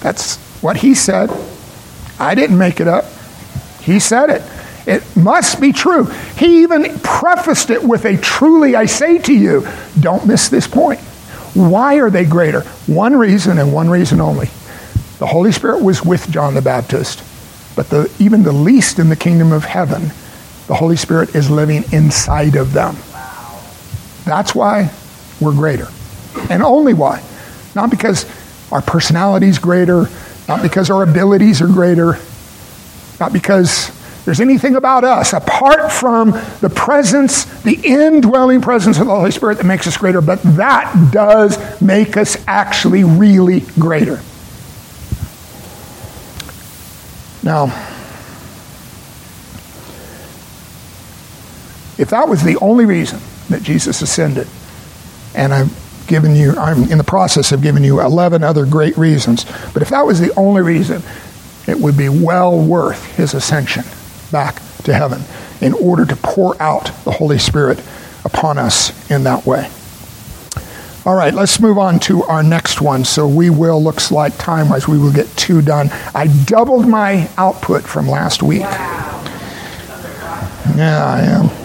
[0.01, 1.31] That's what he said.
[2.19, 3.05] I didn't make it up.
[3.81, 4.41] He said it.
[4.85, 6.05] It must be true.
[6.37, 9.67] He even prefaced it with a truly I say to you.
[9.99, 10.99] Don't miss this point.
[11.53, 12.61] Why are they greater?
[12.87, 14.47] One reason and one reason only.
[15.19, 17.23] The Holy Spirit was with John the Baptist,
[17.75, 20.11] but the, even the least in the kingdom of heaven,
[20.67, 22.95] the Holy Spirit is living inside of them.
[24.25, 24.91] That's why
[25.39, 25.87] we're greater.
[26.49, 27.23] And only why.
[27.75, 28.25] Not because
[28.71, 30.07] our personality is greater,
[30.47, 32.17] not because our abilities are greater,
[33.19, 33.91] not because
[34.25, 36.31] there's anything about us apart from
[36.62, 41.09] the presence, the indwelling presence of the Holy Spirit that makes us greater, but that
[41.12, 44.21] does make us actually really greater.
[47.43, 47.65] Now,
[51.97, 54.47] if that was the only reason that Jesus ascended,
[55.36, 59.45] and I've given you, I'm in the process of giving you 11 other great reasons,
[59.74, 61.03] but if that was the only reason,
[61.67, 63.84] it would be well worth his ascension
[64.34, 65.21] back to heaven
[65.61, 67.79] in order to pour out the Holy Spirit
[68.25, 69.69] upon us in that way.
[71.05, 73.03] All right, let's move on to our next one.
[73.05, 75.89] So we will, looks like time wise, we will get two done.
[76.15, 78.61] I doubled my output from last week.
[78.61, 79.23] Wow.
[80.75, 81.62] Yeah, I am.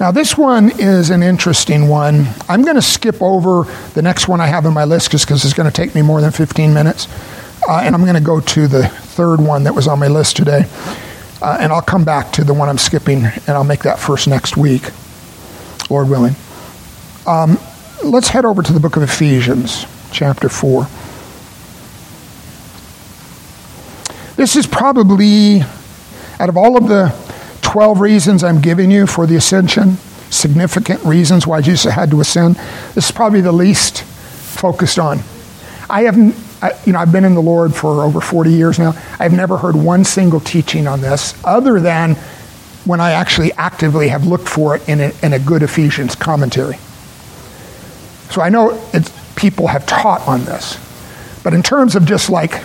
[0.00, 2.28] Now, this one is an interesting one.
[2.48, 5.44] I'm going to skip over the next one I have on my list just because
[5.44, 7.08] it's going to take me more than 15 minutes.
[7.68, 10.36] Uh, and I'm going to go to the third one that was on my list
[10.36, 10.66] today.
[11.42, 14.28] Uh, and I'll come back to the one I'm skipping, and I'll make that first
[14.28, 14.82] next week,
[15.90, 16.36] Lord willing.
[17.26, 17.58] Um,
[18.04, 20.84] let's head over to the book of Ephesians, chapter 4.
[24.36, 25.62] This is probably,
[26.38, 27.27] out of all of the
[27.68, 29.98] 12 reasons I'm giving you for the ascension,
[30.30, 32.54] significant reasons why Jesus had to ascend,
[32.94, 35.18] this is probably the least focused on.
[35.90, 36.34] I haven't,
[36.86, 38.94] you know, I've been in the Lord for over 40 years now.
[39.18, 42.14] I've never heard one single teaching on this other than
[42.86, 46.76] when I actually actively have looked for it in a, in a good Ephesians commentary.
[48.30, 48.82] So I know
[49.36, 50.78] people have taught on this.
[51.44, 52.64] But in terms of just like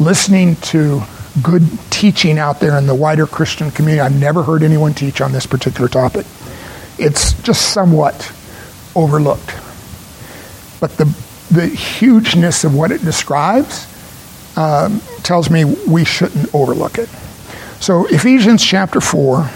[0.00, 1.04] listening to
[1.42, 4.00] good teaching out there in the wider Christian community.
[4.00, 6.26] I've never heard anyone teach on this particular topic.
[6.98, 8.32] It's just somewhat
[8.94, 9.54] overlooked.
[10.80, 11.04] But the,
[11.50, 13.88] the hugeness of what it describes
[14.56, 17.08] um, tells me we shouldn't overlook it.
[17.80, 19.50] So, Ephesians chapter 4,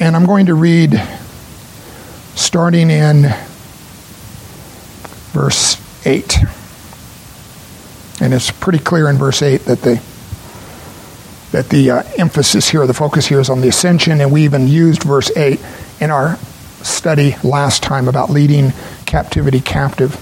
[0.00, 1.02] and I'm going to read
[2.34, 3.34] starting in
[5.32, 5.76] verse
[6.06, 6.61] 8.
[8.22, 10.00] And it's pretty clear in verse 8 that the,
[11.50, 14.68] that the uh, emphasis here, the focus here is on the ascension, and we even
[14.68, 15.58] used verse 8
[16.00, 16.36] in our
[16.84, 18.74] study last time about leading
[19.06, 20.12] captivity captive.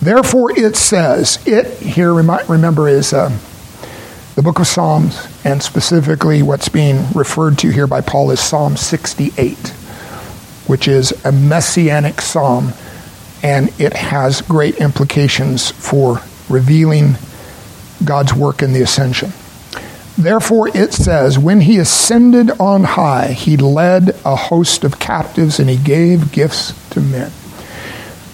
[0.00, 3.28] Therefore, it says, it here, remember, is uh,
[4.34, 8.78] the book of Psalms, and specifically what's being referred to here by Paul is Psalm
[8.78, 9.68] 68,
[10.66, 12.72] which is a messianic psalm,
[13.42, 17.16] and it has great implications for revealing
[18.04, 19.32] God's work in the ascension.
[20.16, 25.68] Therefore, it says, When he ascended on high, he led a host of captives and
[25.68, 27.32] he gave gifts to men.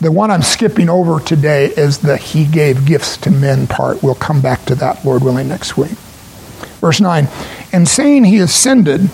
[0.00, 4.02] The one I'm skipping over today is the he gave gifts to men part.
[4.02, 5.96] We'll come back to that, Lord willing, next week.
[6.80, 7.28] Verse 9,
[7.72, 9.10] and saying he ascended,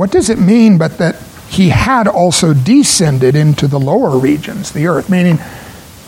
[0.00, 1.16] what does it mean but that
[1.48, 5.10] he had also descended into the lower regions, the earth?
[5.10, 5.38] Meaning,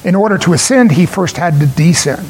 [0.05, 2.27] in order to ascend, he first had to descend.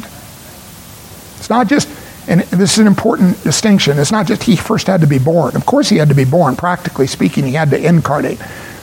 [1.39, 1.89] It's not just,
[2.29, 5.57] and this is an important distinction, it's not just he first had to be born.
[5.57, 6.57] Of course, he had to be born.
[6.57, 8.39] Practically speaking, he had to incarnate.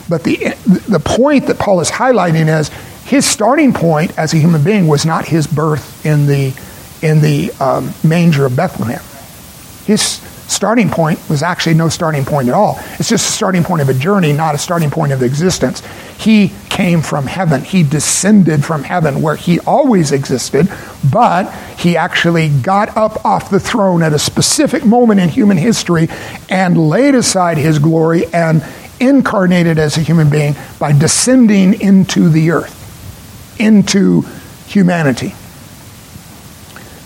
[0.09, 0.55] But the,
[0.87, 2.69] the point that Paul is highlighting is
[3.05, 6.53] his starting point as a human being was not his birth in the,
[7.01, 9.01] in the um, manger of Bethlehem.
[9.85, 10.19] His
[10.49, 12.79] starting point was actually no starting point at all.
[12.99, 15.81] It's just a starting point of a journey, not a starting point of existence.
[16.17, 17.61] He came from heaven.
[17.61, 20.67] He descended from heaven where he always existed,
[21.11, 26.09] but he actually got up off the throne at a specific moment in human history
[26.49, 28.63] and laid aside his glory and
[28.99, 34.21] incarnated as a human being by descending into the earth, into
[34.67, 35.33] humanity.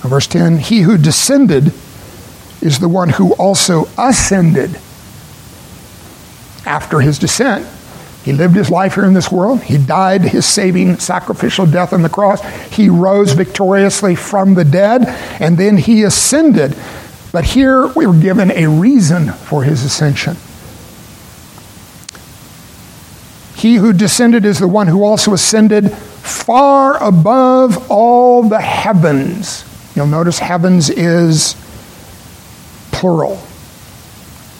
[0.01, 1.73] Verse 10 He who descended
[2.63, 4.79] is the one who also ascended
[6.65, 7.67] after his descent.
[8.23, 9.61] He lived his life here in this world.
[9.63, 12.41] He died his saving sacrificial death on the cross.
[12.71, 15.03] He rose victoriously from the dead,
[15.41, 16.73] and then he ascended.
[17.33, 20.37] But here we were given a reason for his ascension.
[23.55, 29.65] He who descended is the one who also ascended far above all the heavens.
[29.95, 31.55] You'll notice heavens is
[32.93, 33.41] plural,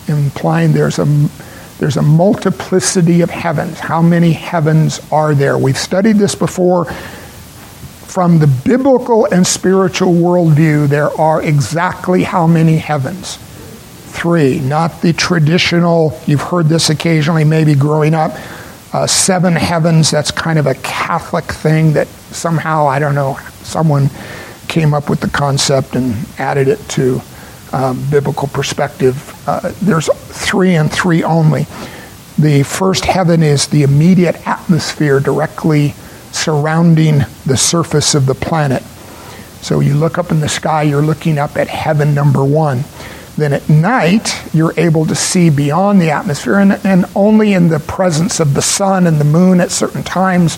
[0.07, 1.05] implying there's a,
[1.79, 3.79] there's a multiplicity of heavens.
[3.79, 5.57] How many heavens are there?
[5.57, 6.85] We've studied this before.
[6.85, 13.37] From the biblical and spiritual worldview, there are exactly how many heavens?
[13.37, 18.31] Three, not the traditional, you've heard this occasionally maybe growing up,
[18.93, 20.11] uh, seven heavens.
[20.11, 24.09] That's kind of a Catholic thing that somehow, I don't know, someone
[24.67, 27.21] came up with the concept and added it to
[27.73, 31.65] um, biblical perspective, uh, there's three and three only.
[32.37, 35.93] The first heaven is the immediate atmosphere directly
[36.31, 38.83] surrounding the surface of the planet.
[39.61, 42.83] So you look up in the sky, you're looking up at heaven number one.
[43.37, 47.79] Then at night, you're able to see beyond the atmosphere, and, and only in the
[47.79, 50.57] presence of the sun and the moon at certain times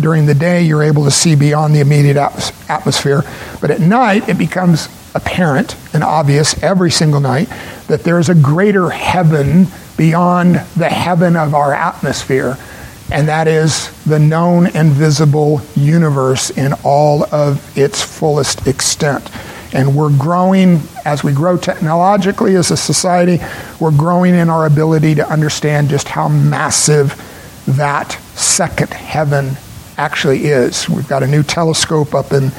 [0.00, 3.22] during the day, you're able to see beyond the immediate atmosphere.
[3.60, 7.48] But at night, it becomes apparent and obvious every single night
[7.88, 9.66] that there is a greater heaven
[9.96, 12.56] beyond the heaven of our atmosphere,
[13.10, 19.30] and that is the known and visible universe in all of its fullest extent.
[19.74, 23.38] And we're growing, as we grow technologically as a society,
[23.80, 27.14] we're growing in our ability to understand just how massive
[27.66, 29.56] that second heaven
[30.02, 30.88] actually is.
[30.88, 32.50] We've got a new telescope up in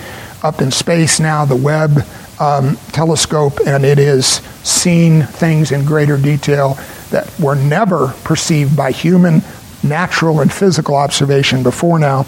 [0.44, 2.06] up in space now, the Webb
[2.40, 6.78] um, telescope, and it is seeing things in greater detail
[7.12, 9.42] that were never perceived by human,
[9.84, 12.26] natural, and physical observation before now.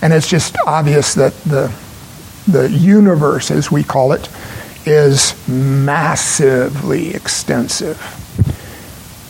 [0.00, 1.74] And it's just obvious that the,
[2.48, 4.28] the universe, as we call it,
[4.86, 7.98] is massively extensive.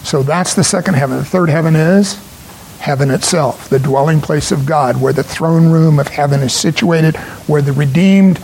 [0.04, 1.18] So that's the second heaven.
[1.18, 2.31] The third heaven is
[2.82, 7.16] heaven itself, the dwelling place of God, where the throne room of heaven is situated,
[7.46, 8.40] where the redeemed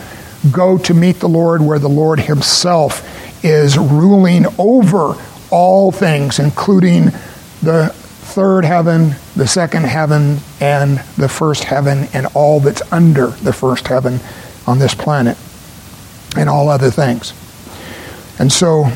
[0.49, 3.05] go to meet the Lord, where the Lord Himself
[3.43, 5.15] is ruling over
[5.51, 7.05] all things, including
[7.61, 13.51] the third heaven, the second heaven, and the first heaven, and all that's under the
[13.51, 14.21] first heaven
[14.65, 15.37] on this planet,
[16.37, 17.33] and all other things.
[18.39, 18.89] And so,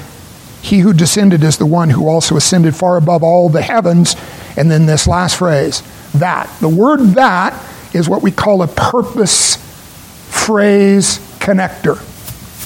[0.63, 4.15] he who descended is the one who also ascended far above all the heavens.
[4.55, 5.83] And then this last phrase,
[6.13, 6.49] that.
[6.61, 7.53] The word that
[7.93, 9.57] is what we call a purpose
[10.33, 12.01] phrase connector.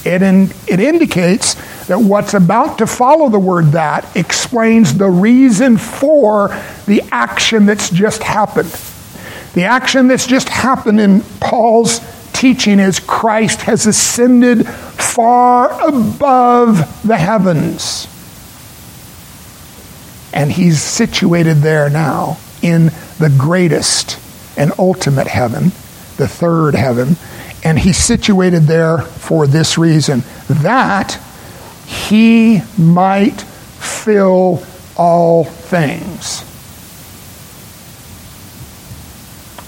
[0.06, 1.56] It, in, it indicates
[1.88, 6.50] that what's about to follow the word that explains the reason for
[6.86, 8.70] the action that's just happened.
[9.56, 12.00] The action that's just happened in Paul's
[12.38, 18.08] teaching is Christ has ascended far above the heavens.
[20.32, 22.86] And he's situated there now in
[23.18, 24.20] the greatest
[24.56, 25.66] and ultimate heaven,
[26.18, 27.16] the third heaven.
[27.64, 31.20] And he's situated there for this reason that
[31.88, 34.64] he might fill
[34.96, 36.42] all things.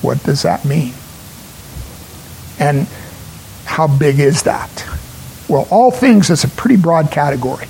[0.03, 0.93] What does that mean?
[2.59, 2.87] And
[3.65, 4.85] how big is that?
[5.47, 7.65] Well, all things is a pretty broad category,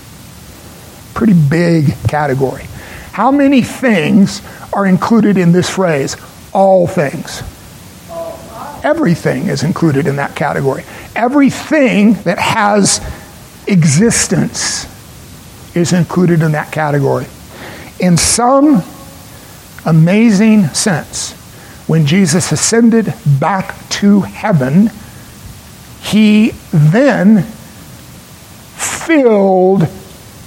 [1.14, 2.64] pretty big category.
[3.12, 4.42] How many things
[4.74, 6.18] are included in this phrase?
[6.54, 7.42] All things.
[8.84, 10.84] Everything is included in that category.
[11.16, 13.02] Everything that has
[13.68, 14.86] existence
[15.76, 17.28] is included in that category.
[18.00, 18.82] In some
[19.86, 21.36] amazing sense,
[21.90, 24.92] when Jesus ascended back to heaven,
[26.04, 27.42] he then
[28.76, 29.88] filled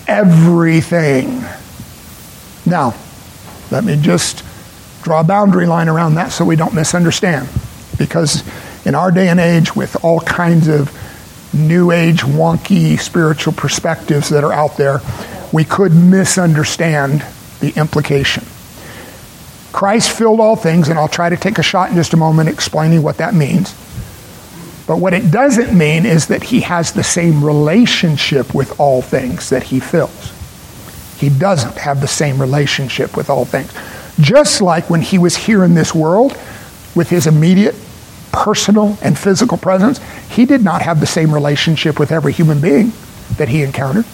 [0.07, 1.43] everything.
[2.65, 2.95] Now,
[3.73, 4.45] let me just
[5.03, 7.49] draw a boundary line around that so we don't misunderstand.
[7.99, 8.45] Because
[8.87, 10.97] in our day and age, with all kinds of
[11.53, 15.01] new age, wonky spiritual perspectives that are out there,
[15.53, 17.27] we could misunderstand
[17.59, 18.45] the implication.
[19.73, 22.49] Christ filled all things, and I'll try to take a shot in just a moment
[22.49, 23.75] explaining what that means.
[24.87, 29.49] But what it doesn't mean is that he has the same relationship with all things
[29.51, 30.33] that he fills.
[31.19, 33.73] He doesn't have the same relationship with all things.
[34.21, 36.37] Just like when he was here in this world
[36.95, 37.77] with his immediate
[38.33, 42.93] personal and physical presence, he did not have the same relationship with every human being
[43.37, 44.05] that he encountered.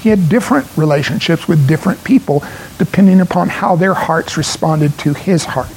[0.00, 2.42] He had different relationships with different people
[2.78, 5.72] depending upon how their hearts responded to his heart.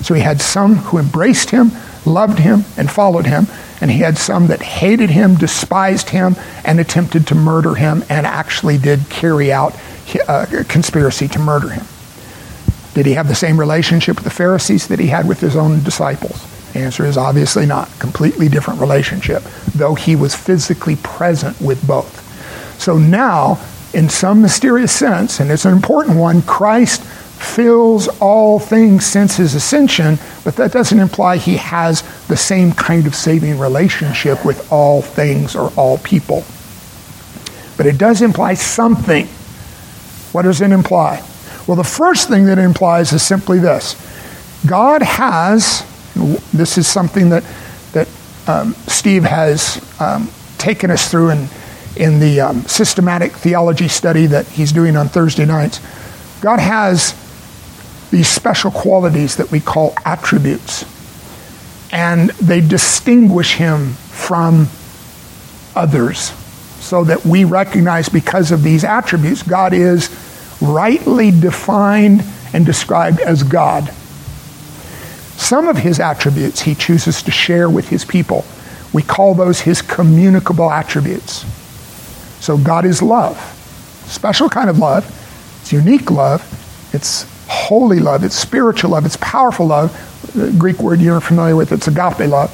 [0.00, 1.72] So he had some who embraced him,
[2.04, 3.46] loved him, and followed him,
[3.80, 8.26] and he had some that hated him, despised him, and attempted to murder him, and
[8.26, 9.74] actually did carry out
[10.28, 11.86] uh, a conspiracy to murder him.
[12.94, 15.82] Did he have the same relationship with the Pharisees that he had with his own
[15.82, 16.46] disciples?
[16.72, 17.90] The answer is obviously not.
[17.98, 19.42] Completely different relationship,
[19.74, 22.13] though he was physically present with both.
[22.78, 29.04] So now, in some mysterious sense, and it's an important one, Christ fills all things
[29.04, 34.44] since his ascension, but that doesn't imply he has the same kind of saving relationship
[34.44, 36.44] with all things or all people.
[37.76, 39.26] But it does imply something.
[40.32, 41.22] What does it imply?
[41.66, 43.94] Well, the first thing that it implies is simply this
[44.66, 45.84] God has,
[46.52, 47.44] this is something that,
[47.92, 48.08] that
[48.46, 51.48] um, Steve has um, taken us through in,
[51.96, 55.80] in the um, systematic theology study that he's doing on Thursday nights.
[56.40, 57.14] God has
[58.10, 60.84] these special qualities that we call attributes.
[61.92, 64.68] And they distinguish him from
[65.74, 66.32] others
[66.80, 70.10] so that we recognize because of these attributes, God is
[70.60, 72.22] rightly defined
[72.52, 73.92] and described as God.
[75.36, 78.44] Some of his attributes he chooses to share with his people.
[78.92, 81.44] We call those his communicable attributes.
[82.44, 83.38] So God is love,
[84.06, 85.04] special kind of love.
[85.62, 86.42] It's unique love.
[86.92, 89.90] It's holy love, it's spiritual love, it's powerful love.
[90.34, 92.52] The Greek word you're familiar with, it's agape love.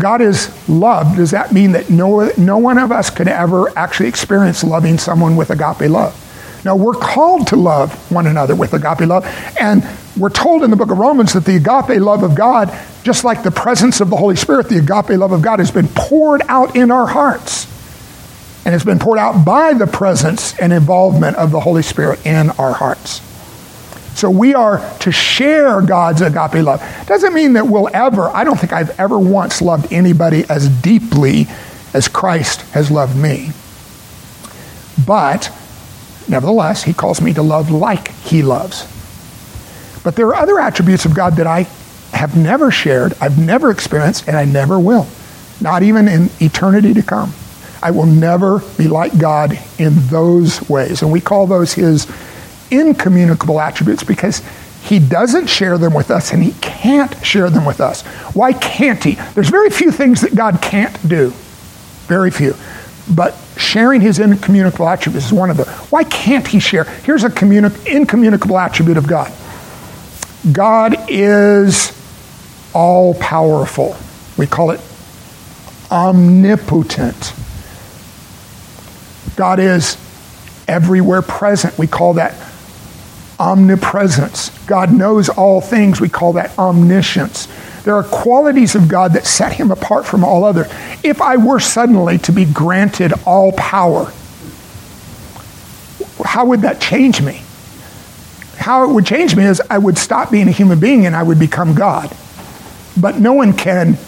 [0.00, 1.16] God is love.
[1.16, 5.36] Does that mean that no, no one of us could ever actually experience loving someone
[5.36, 6.18] with agape love?
[6.64, 9.26] No, we're called to love one another with agape love.
[9.60, 9.86] And
[10.16, 13.42] we're told in the book of Romans that the agape love of God, just like
[13.42, 16.74] the presence of the Holy Spirit, the agape love of God has been poured out
[16.76, 17.71] in our hearts.
[18.64, 22.50] And it's been poured out by the presence and involvement of the Holy Spirit in
[22.50, 23.20] our hearts.
[24.14, 26.80] So we are to share God's agape love.
[27.06, 31.46] Doesn't mean that we'll ever, I don't think I've ever once loved anybody as deeply
[31.94, 33.50] as Christ has loved me.
[35.06, 35.50] But
[36.28, 38.86] nevertheless, he calls me to love like he loves.
[40.04, 41.62] But there are other attributes of God that I
[42.12, 45.06] have never shared, I've never experienced, and I never will.
[45.60, 47.32] Not even in eternity to come.
[47.82, 51.02] I will never be like God in those ways.
[51.02, 52.10] And we call those his
[52.70, 54.42] incommunicable attributes because
[54.82, 58.02] he doesn't share them with us and he can't share them with us.
[58.34, 59.12] Why can't he?
[59.34, 61.32] There's very few things that God can't do.
[62.06, 62.54] Very few.
[63.14, 65.66] But sharing his incommunicable attributes is one of them.
[65.90, 66.84] Why can't he share?
[66.84, 69.32] Here's a communi- incommunicable attribute of God
[70.50, 71.96] God is
[72.74, 73.96] all powerful.
[74.36, 74.80] We call it
[75.90, 77.34] omnipotent.
[79.36, 79.96] God is
[80.68, 81.78] everywhere present.
[81.78, 82.34] We call that
[83.38, 84.50] omnipresence.
[84.66, 86.00] God knows all things.
[86.00, 87.48] We call that omniscience.
[87.82, 90.68] There are qualities of God that set him apart from all others.
[91.02, 94.12] If I were suddenly to be granted all power,
[96.24, 97.42] how would that change me?
[98.56, 101.22] How it would change me is I would stop being a human being and I
[101.24, 102.14] would become God.
[102.96, 103.98] But no one can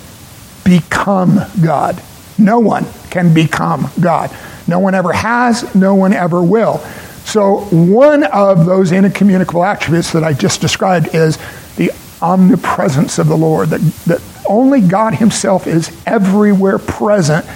[0.64, 2.00] become God.
[2.38, 4.30] No one can become God.
[4.66, 6.78] No one ever has, no one ever will.
[7.24, 11.38] So, one of those incommunicable attributes that I just described is
[11.76, 11.90] the
[12.20, 17.46] omnipresence of the Lord, that, that only God Himself is everywhere present.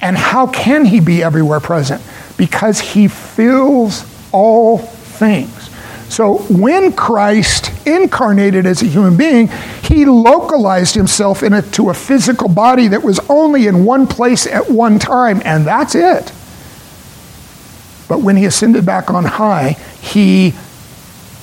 [0.00, 2.02] And how can He be everywhere present?
[2.36, 5.70] Because He fills all things.
[6.08, 9.48] So when Christ incarnated as a human being,
[9.82, 14.98] he localized himself into a physical body that was only in one place at one
[14.98, 16.32] time, and that's it.
[18.08, 20.54] But when he ascended back on high, he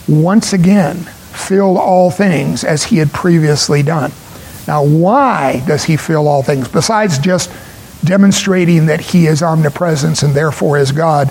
[0.08, 4.12] once again filled all things as he had previously done.
[4.68, 6.68] Now, why does he fill all things?
[6.68, 7.52] Besides just
[8.04, 11.30] demonstrating that he is omnipresence and therefore is God,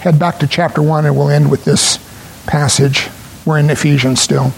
[0.00, 1.98] head back to chapter 1 and we'll end with this
[2.46, 3.08] passage.
[3.44, 4.52] We're in Ephesians still.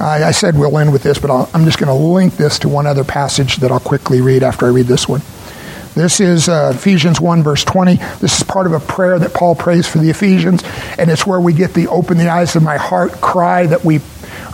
[0.00, 2.58] I, I said we'll end with this, but i am just going to link this
[2.60, 5.22] to one other passage that I'll quickly read after I read this one.
[5.94, 7.96] This is uh, Ephesians 1, verse 20.
[8.20, 10.62] This is part of a prayer that Paul prays for the Ephesians,
[10.98, 14.00] and it's where we get the open the eyes of my heart cry that we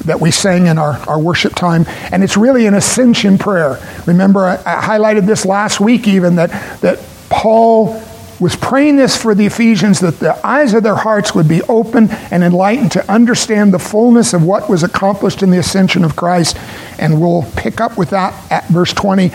[0.05, 1.85] that we sang in our, our worship time.
[2.11, 3.79] And it's really an ascension prayer.
[4.07, 6.51] Remember, I, I highlighted this last week even that,
[6.81, 8.01] that Paul
[8.41, 12.11] was praying this for the Ephesians that the eyes of their hearts would be open
[12.31, 16.57] and enlightened to understand the fullness of what was accomplished in the ascension of Christ.
[16.99, 19.29] And we'll pick up with that at verse 20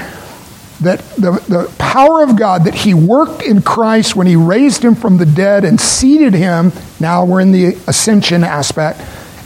[0.81, 4.95] that the, the power of God that He worked in Christ when He raised Him
[4.95, 8.99] from the dead and seated Him, now we're in the ascension aspect,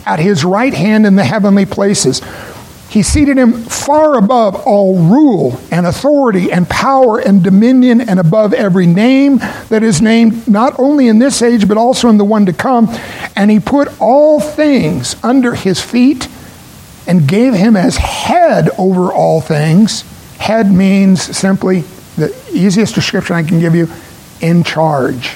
[0.06, 2.20] at His right hand in the heavenly places.
[2.90, 8.52] He seated Him far above all rule and authority and power and dominion and above
[8.52, 9.38] every name
[9.68, 12.88] that is named, not only in this age, but also in the one to come.
[13.36, 16.28] And He put all things under His feet
[17.06, 20.04] and gave Him as head over all things
[20.40, 21.82] Head means simply
[22.16, 23.88] the easiest description I can give you
[24.40, 25.34] in charge.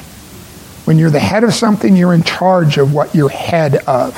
[0.86, 4.16] When you're the head of something, you're in charge of what you're head of.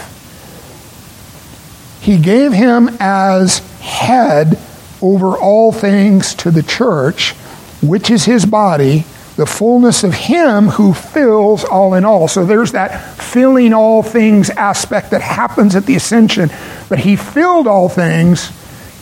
[2.07, 4.57] He gave him as head
[5.03, 7.33] over all things to the church,
[7.83, 9.05] which is his body,
[9.35, 12.29] the fullness of him who fills all in all.
[12.29, 16.49] So there's that filling all things aspect that happens at the ascension.
[16.89, 18.53] But he filled all things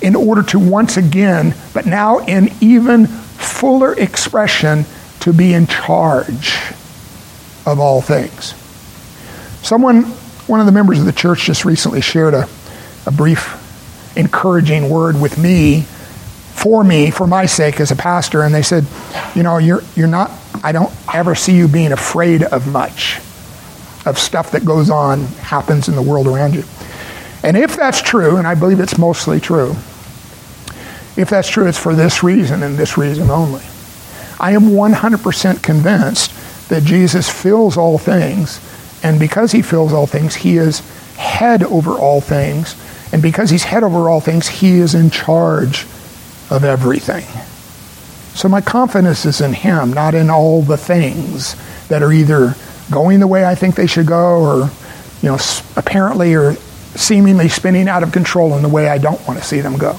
[0.01, 4.87] in order to once again, but now in even fuller expression,
[5.21, 6.57] to be in charge
[7.67, 8.55] of all things.
[9.63, 10.05] Someone,
[10.47, 12.49] one of the members of the church just recently shared a,
[13.07, 13.61] a brief
[14.17, 18.87] encouraging word with me for me, for my sake as a pastor, and they said,
[19.35, 20.31] you know, you're you're not
[20.63, 23.19] I don't ever see you being afraid of much
[24.07, 26.65] of stuff that goes on, happens in the world around you.
[27.43, 29.73] And if that's true, and I believe it's mostly true,
[31.17, 33.63] if that's true, it's for this reason and this reason only.
[34.41, 38.61] I am 100% convinced that Jesus fills all things,
[39.03, 40.81] and because he fills all things, he is
[41.17, 42.75] head over all things,
[43.15, 45.85] and because he's head over all things, he is in charge
[46.51, 47.25] of everything.
[48.35, 51.55] So my confidence is in Him, not in all the things
[51.87, 52.57] that are either
[52.91, 54.71] going the way I think they should go or,
[55.23, 55.39] you know,
[55.77, 56.55] apparently or
[56.97, 59.93] seemingly spinning out of control in the way I don't want to see them go.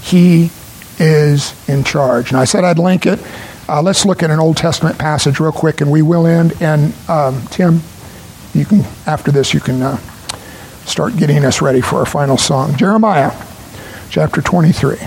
[0.00, 0.50] He
[0.98, 2.30] is in charge.
[2.30, 3.20] And I said I'd link it.
[3.68, 6.54] Uh, let's look at an Old Testament passage real quick, and we will end.
[6.62, 7.82] And um, Tim,
[8.54, 9.98] you can after this you can uh,
[10.86, 12.76] start getting us ready for our final song.
[12.76, 13.32] Jeremiah,
[14.08, 14.98] chapter twenty-three.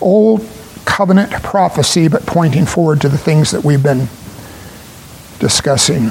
[0.00, 0.46] Old
[0.84, 4.08] covenant prophecy, but pointing forward to the things that we've been
[5.40, 6.10] discussing.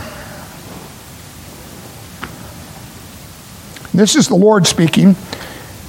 [3.93, 5.15] This is the Lord speaking,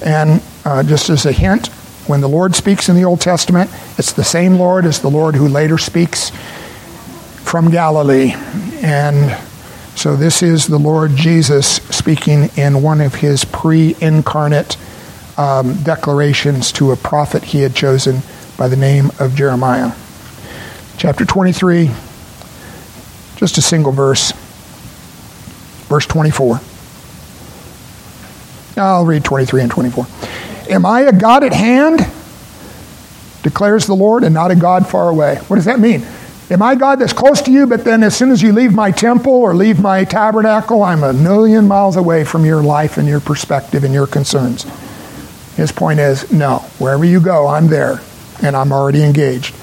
[0.04, 1.66] and uh, just as a hint,
[2.06, 3.68] when the Lord speaks in the Old Testament,
[3.98, 6.30] it's the same Lord as the Lord who later speaks
[7.42, 8.32] from Galilee.
[8.82, 9.36] And
[9.96, 14.76] so this is the Lord Jesus speaking in one of his pre incarnate
[15.36, 18.20] um, declarations to a prophet he had chosen
[18.56, 19.90] by the name of Jeremiah.
[20.98, 21.90] Chapter 23,
[23.34, 24.30] just a single verse,
[25.88, 26.60] verse 24.
[28.76, 30.06] I'll read 23 and 24.
[30.70, 32.06] Am I a God at hand?
[33.42, 35.38] Declares the Lord, and not a God far away.
[35.48, 36.06] What does that mean?
[36.48, 38.90] Am I God that's close to you, but then as soon as you leave my
[38.90, 43.20] temple or leave my tabernacle, I'm a million miles away from your life and your
[43.20, 44.64] perspective and your concerns?
[45.56, 46.58] His point is no.
[46.78, 48.00] Wherever you go, I'm there,
[48.42, 49.54] and I'm already engaged.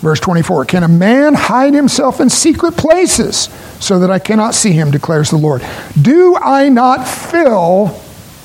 [0.00, 3.48] Verse 24 Can a man hide himself in secret places
[3.80, 5.64] so that I cannot see him, declares the Lord?
[6.00, 7.98] Do I not fill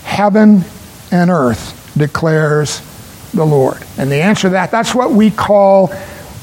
[0.03, 0.63] heaven
[1.11, 1.82] and earth?
[1.97, 2.82] declares
[3.34, 3.78] the Lord?
[3.97, 5.93] And the answer to that, that's what we call,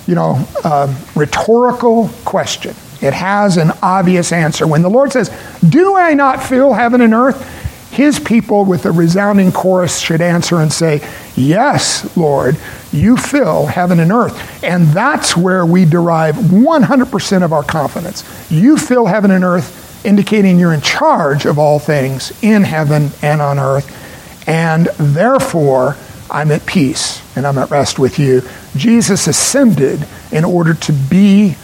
[0.06, 2.74] you know, a rhetorical question.
[3.00, 4.66] It has an obvious answer.
[4.66, 5.30] When the Lord says,
[5.66, 7.60] Do I not fill heaven and earth?
[7.90, 12.56] His people, with a resounding chorus, should answer and say, Yes, Lord,
[12.90, 14.64] you fill heaven and earth.
[14.64, 18.24] And that's where we derive 100% of our confidence.
[18.50, 23.40] You fill heaven and earth, indicating you're in charge of all things in heaven and
[23.40, 23.98] on earth
[24.46, 25.96] and therefore
[26.32, 28.42] I'm at peace and I'm at rest with you.
[28.74, 31.56] Jesus ascended in order to be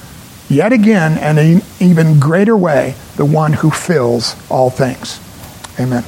[0.48, 5.20] yet again and in an even greater way the one who fills all things.
[5.80, 6.04] Amen.